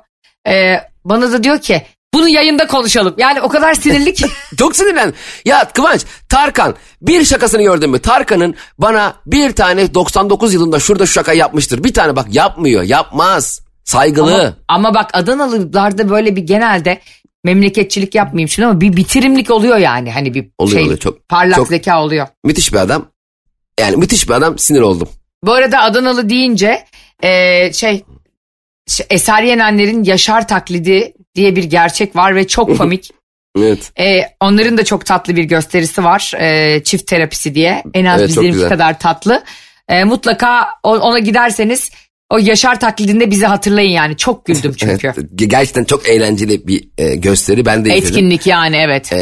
Ee, 0.48 0.76
bana 1.06 1.32
da 1.32 1.44
diyor 1.44 1.60
ki 1.60 1.82
Bunu 2.14 2.30
yayında 2.30 2.68
konuşalım. 2.68 3.14
Yani 3.18 3.42
o 3.42 3.50
kadar 3.50 3.74
sinirli 3.74 4.14
ki. 4.14 4.26
Çok 4.58 4.76
sinirlendim. 4.76 5.16
Ya 5.46 5.70
Kıvanç, 5.74 6.02
Tarkan 6.30 6.76
bir 7.02 7.26
şakasını 7.26 7.64
gördün 7.64 7.90
mü? 7.90 8.00
Tarkan'ın 8.00 8.56
bana 8.78 9.14
bir 9.26 9.52
tane 9.52 9.94
99 9.94 10.54
yılında 10.54 10.80
şurada 10.80 11.06
şu 11.06 11.12
şaka 11.14 11.34
yapmıştır. 11.34 11.84
Bir 11.84 11.94
tane 11.94 12.16
bak 12.16 12.26
yapmıyor, 12.36 12.84
yapmaz. 12.84 13.62
Saygılı. 13.84 14.34
ama, 14.36 14.54
ama 14.68 14.94
bak 14.94 15.10
Adanalılarda 15.14 16.10
böyle 16.10 16.36
bir 16.36 16.42
genelde 16.42 17.02
memleketçilik 17.44 18.16
yapmayayım 18.16 18.50
şimdi 18.50 18.66
ama 18.68 18.82
bir 18.82 18.96
bitirimlik 18.96 19.52
oluyor 19.52 19.78
yani. 19.78 20.12
Hani 20.12 20.34
bir 20.34 20.50
Oluyor, 20.58 20.78
şey 20.78 20.84
oluyor. 20.86 21.00
Çok- 21.00 21.30
parlak 21.30 21.56
çok- 21.56 21.68
zeka 21.68 22.04
oluyor. 22.04 22.28
Müthiş 22.44 22.74
bir 22.74 22.78
adam. 22.78 23.06
Yani 23.80 23.98
müthiş 23.98 24.30
bir 24.30 24.34
adam 24.34 24.58
sinir 24.60 24.82
oldum. 24.82 25.10
Bu 25.44 25.54
arada 25.54 25.82
Adanalı 25.82 26.30
deyince 26.30 26.86
e, 27.24 27.74
şey 27.74 28.04
Eser 29.10 29.44
Yenenler'in 29.44 30.04
Yaşar 30.04 30.48
taklidi 30.48 31.14
diye 31.36 31.56
bir 31.56 31.64
gerçek 31.64 32.16
var 32.16 32.36
ve 32.36 32.48
çok 32.48 32.78
komik. 32.78 33.12
Evet. 33.58 33.92
E, 34.00 34.22
onların 34.42 34.78
da 34.78 34.86
çok 34.86 35.06
tatlı 35.06 35.36
bir 35.36 35.44
gösterisi 35.44 36.04
var. 36.04 36.34
E, 36.40 36.84
çift 36.84 37.08
terapisi 37.08 37.56
diye. 37.56 37.84
En 37.94 38.06
az 38.06 38.22
Evet, 38.22 38.36
güzel. 38.42 38.70
kadar 38.70 39.00
tatlı. 39.00 39.44
E, 39.90 40.04
mutlaka 40.04 40.68
ona 40.84 41.20
giderseniz 41.20 41.92
o 42.30 42.38
Yaşar 42.38 42.80
taklidinde 42.80 43.32
bizi 43.32 43.46
hatırlayın 43.46 43.90
yani. 43.92 44.18
Çok 44.18 44.46
güldüm 44.46 44.74
çünkü. 44.78 45.08
Evet, 45.18 45.30
gerçekten 45.36 45.84
çok 45.84 46.10
eğlenceli 46.10 46.68
bir 46.68 46.84
e, 46.98 47.16
gösteri. 47.16 47.66
Ben 47.66 47.86
de 47.86 47.90
izledim. 47.90 48.08
Etkinlik 48.08 48.48
yani 48.48 48.76
evet. 48.78 49.14
E, 49.14 49.18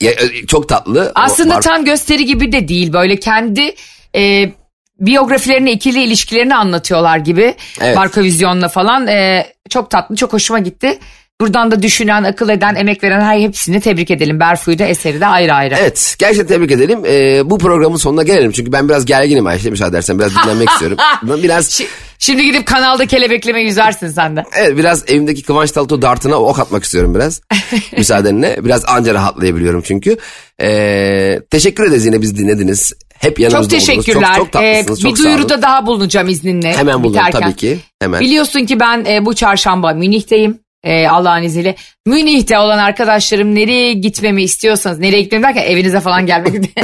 ya, 0.00 0.10
e, 0.10 0.46
çok 0.46 0.68
tatlı. 0.68 1.12
Aslında 1.14 1.56
O- 1.56 1.60
tam 1.60 1.84
gösteri 1.84 2.24
gibi 2.24 2.52
de 2.52 2.68
değil. 2.68 2.92
Böyle 2.92 3.16
kendi 3.16 3.74
e, 4.16 4.50
biyografilerini, 5.00 5.70
ikili 5.70 6.02
ilişkilerini 6.02 6.54
anlatıyorlar 6.56 7.18
gibi. 7.18 7.54
Evet. 7.80 7.96
Marka 7.96 8.22
Vizyon'la 8.22 8.68
falan. 8.68 9.06
E, 9.06 9.46
çok 9.70 9.90
tatlı, 9.90 10.16
çok 10.16 10.32
hoşuma 10.32 10.58
gitti. 10.58 10.98
Buradan 11.40 11.70
da 11.70 11.82
düşünen, 11.82 12.24
akıl 12.24 12.48
eden, 12.48 12.74
emek 12.74 13.04
veren 13.04 13.20
her 13.20 13.38
hepsini 13.40 13.80
tebrik 13.80 14.10
edelim. 14.10 14.40
Berfu'yu 14.40 14.78
da 14.78 14.84
eseri 14.84 15.20
de 15.20 15.26
ayrı 15.26 15.54
ayrı. 15.54 15.74
Evet 15.80 16.16
gerçekten 16.18 16.46
tebrik 16.56 16.70
edelim. 16.72 17.02
E, 17.06 17.50
bu 17.50 17.58
programın 17.58 17.96
sonuna 17.96 18.22
gelelim. 18.22 18.52
Çünkü 18.52 18.72
ben 18.72 18.88
biraz 18.88 19.04
gerginim 19.04 19.46
Ayşe 19.46 19.70
müsaade 19.70 19.90
edersen. 19.90 20.18
Biraz 20.18 20.32
dinlenmek 20.36 20.68
istiyorum. 20.72 20.98
Biraz 21.22 21.66
Şi- 21.70 21.86
Şimdi 22.18 22.44
gidip 22.44 22.66
kanalda 22.66 23.06
kelebekleme 23.06 23.62
yüzersin 23.62 24.08
sen 24.08 24.36
de. 24.36 24.44
Evet 24.56 24.76
biraz 24.76 25.04
evimdeki 25.10 25.42
Kıvanç 25.42 25.70
Talto 25.70 26.02
dartına 26.02 26.36
ok 26.36 26.58
atmak 26.58 26.84
istiyorum 26.84 27.14
biraz. 27.14 27.40
Müsaadenle. 27.96 28.64
Biraz 28.64 28.84
anca 28.88 29.14
rahatlayabiliyorum 29.14 29.82
çünkü. 29.82 30.16
Ee, 30.62 31.40
teşekkür 31.50 31.84
ederiz 31.86 32.06
yine 32.06 32.22
bizi 32.22 32.36
dinlediniz. 32.38 32.92
Hep 33.18 33.40
yanımızda 33.40 33.78
Çok 33.78 33.88
oldunuz. 33.88 34.04
teşekkürler. 34.04 34.34
Çok, 34.36 34.44
çok 34.44 34.52
tatlısınız. 34.52 34.98
Ee, 34.98 35.02
çok 35.02 35.18
bir 35.18 35.22
duyuruda 35.24 35.62
daha 35.62 35.86
bulunacağım 35.86 36.28
izninle. 36.28 36.76
Hemen 36.76 37.02
bulun 37.04 37.14
biterken. 37.14 37.40
tabii 37.40 37.56
ki. 37.56 37.78
Hemen. 38.00 38.20
Biliyorsun 38.20 38.66
ki 38.66 38.80
ben 38.80 39.04
e, 39.04 39.24
bu 39.24 39.34
çarşamba 39.34 39.92
Münih'teyim. 39.92 40.58
E, 40.84 41.08
Allah'ın 41.08 41.42
izniyle. 41.42 41.74
Münih'te 42.06 42.58
olan 42.58 42.78
arkadaşlarım 42.78 43.54
nereye 43.54 43.92
gitmemi 43.92 44.42
istiyorsanız, 44.42 44.98
nereye 44.98 45.22
gitmemi 45.22 45.44
derken 45.44 45.62
evinize 45.62 46.00
falan 46.00 46.26
gelmek 46.26 46.54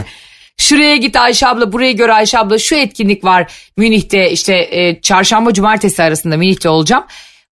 Şuraya 0.59 0.97
git 0.97 1.16
Ayşe 1.16 1.47
abla, 1.47 1.73
buraya 1.73 1.92
göre 1.92 2.12
Ayşe 2.12 2.38
abla 2.38 2.59
şu 2.59 2.75
etkinlik 2.75 3.25
var 3.25 3.53
Münih'te 3.77 4.31
işte 4.31 4.68
e, 4.70 5.01
çarşamba 5.01 5.53
cumartesi 5.53 6.03
arasında 6.03 6.37
Münih'te 6.37 6.68
olacağım. 6.68 7.05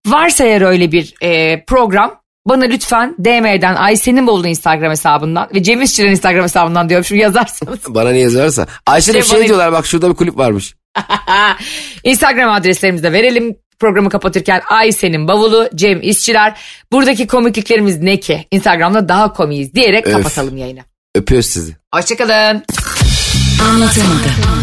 Varsa 0.07 0.43
eğer 0.43 0.61
öyle 0.61 0.91
bir 0.91 1.13
e, 1.21 1.63
program 1.65 2.22
bana 2.45 2.63
lütfen 2.65 3.15
DM'den 3.19 3.75
Ayşe'nin 3.75 4.27
Bolu 4.27 4.47
Instagram 4.47 4.91
hesabından 4.91 5.49
ve 5.55 5.63
Cem 5.63 5.81
İşçilerin 5.81 6.11
Instagram 6.11 6.43
hesabından 6.43 6.89
diyorum 6.89 7.05
şimdi 7.05 7.21
yazarsanız. 7.21 7.79
Bana 7.87 8.09
ne 8.11 8.19
yazarsa. 8.19 8.67
Ayşe 8.87 9.13
de 9.13 9.17
bir 9.17 9.21
Şey 9.23 9.29
şey 9.29 9.39
bana- 9.39 9.47
diyorlar 9.47 9.71
bak 9.71 9.85
şurada 9.85 10.09
bir 10.09 10.15
kulüp 10.15 10.37
varmış. 10.37 10.75
Instagram 12.03 12.51
adreslerimizi 12.53 13.03
de 13.03 13.11
verelim. 13.11 13.55
Programı 13.79 14.09
kapatırken 14.09 14.61
Ayşe'nin 14.69 15.27
bavulu, 15.27 15.69
Cem 15.75 16.01
İşçiler. 16.01 16.53
Buradaki 16.91 17.27
komikliklerimiz 17.27 17.97
ne 18.01 18.19
ki? 18.19 18.47
Instagram'da 18.51 19.09
daha 19.09 19.33
komiyiz 19.33 19.73
diyerek 19.73 20.07
Öf. 20.07 20.13
kapatalım 20.13 20.57
yayını. 20.57 20.79
Öpüyoruz 21.15 21.49
sizi. 21.49 21.75
Hoşçakalın. 21.95 22.63
Anlatamadım. 23.71 24.62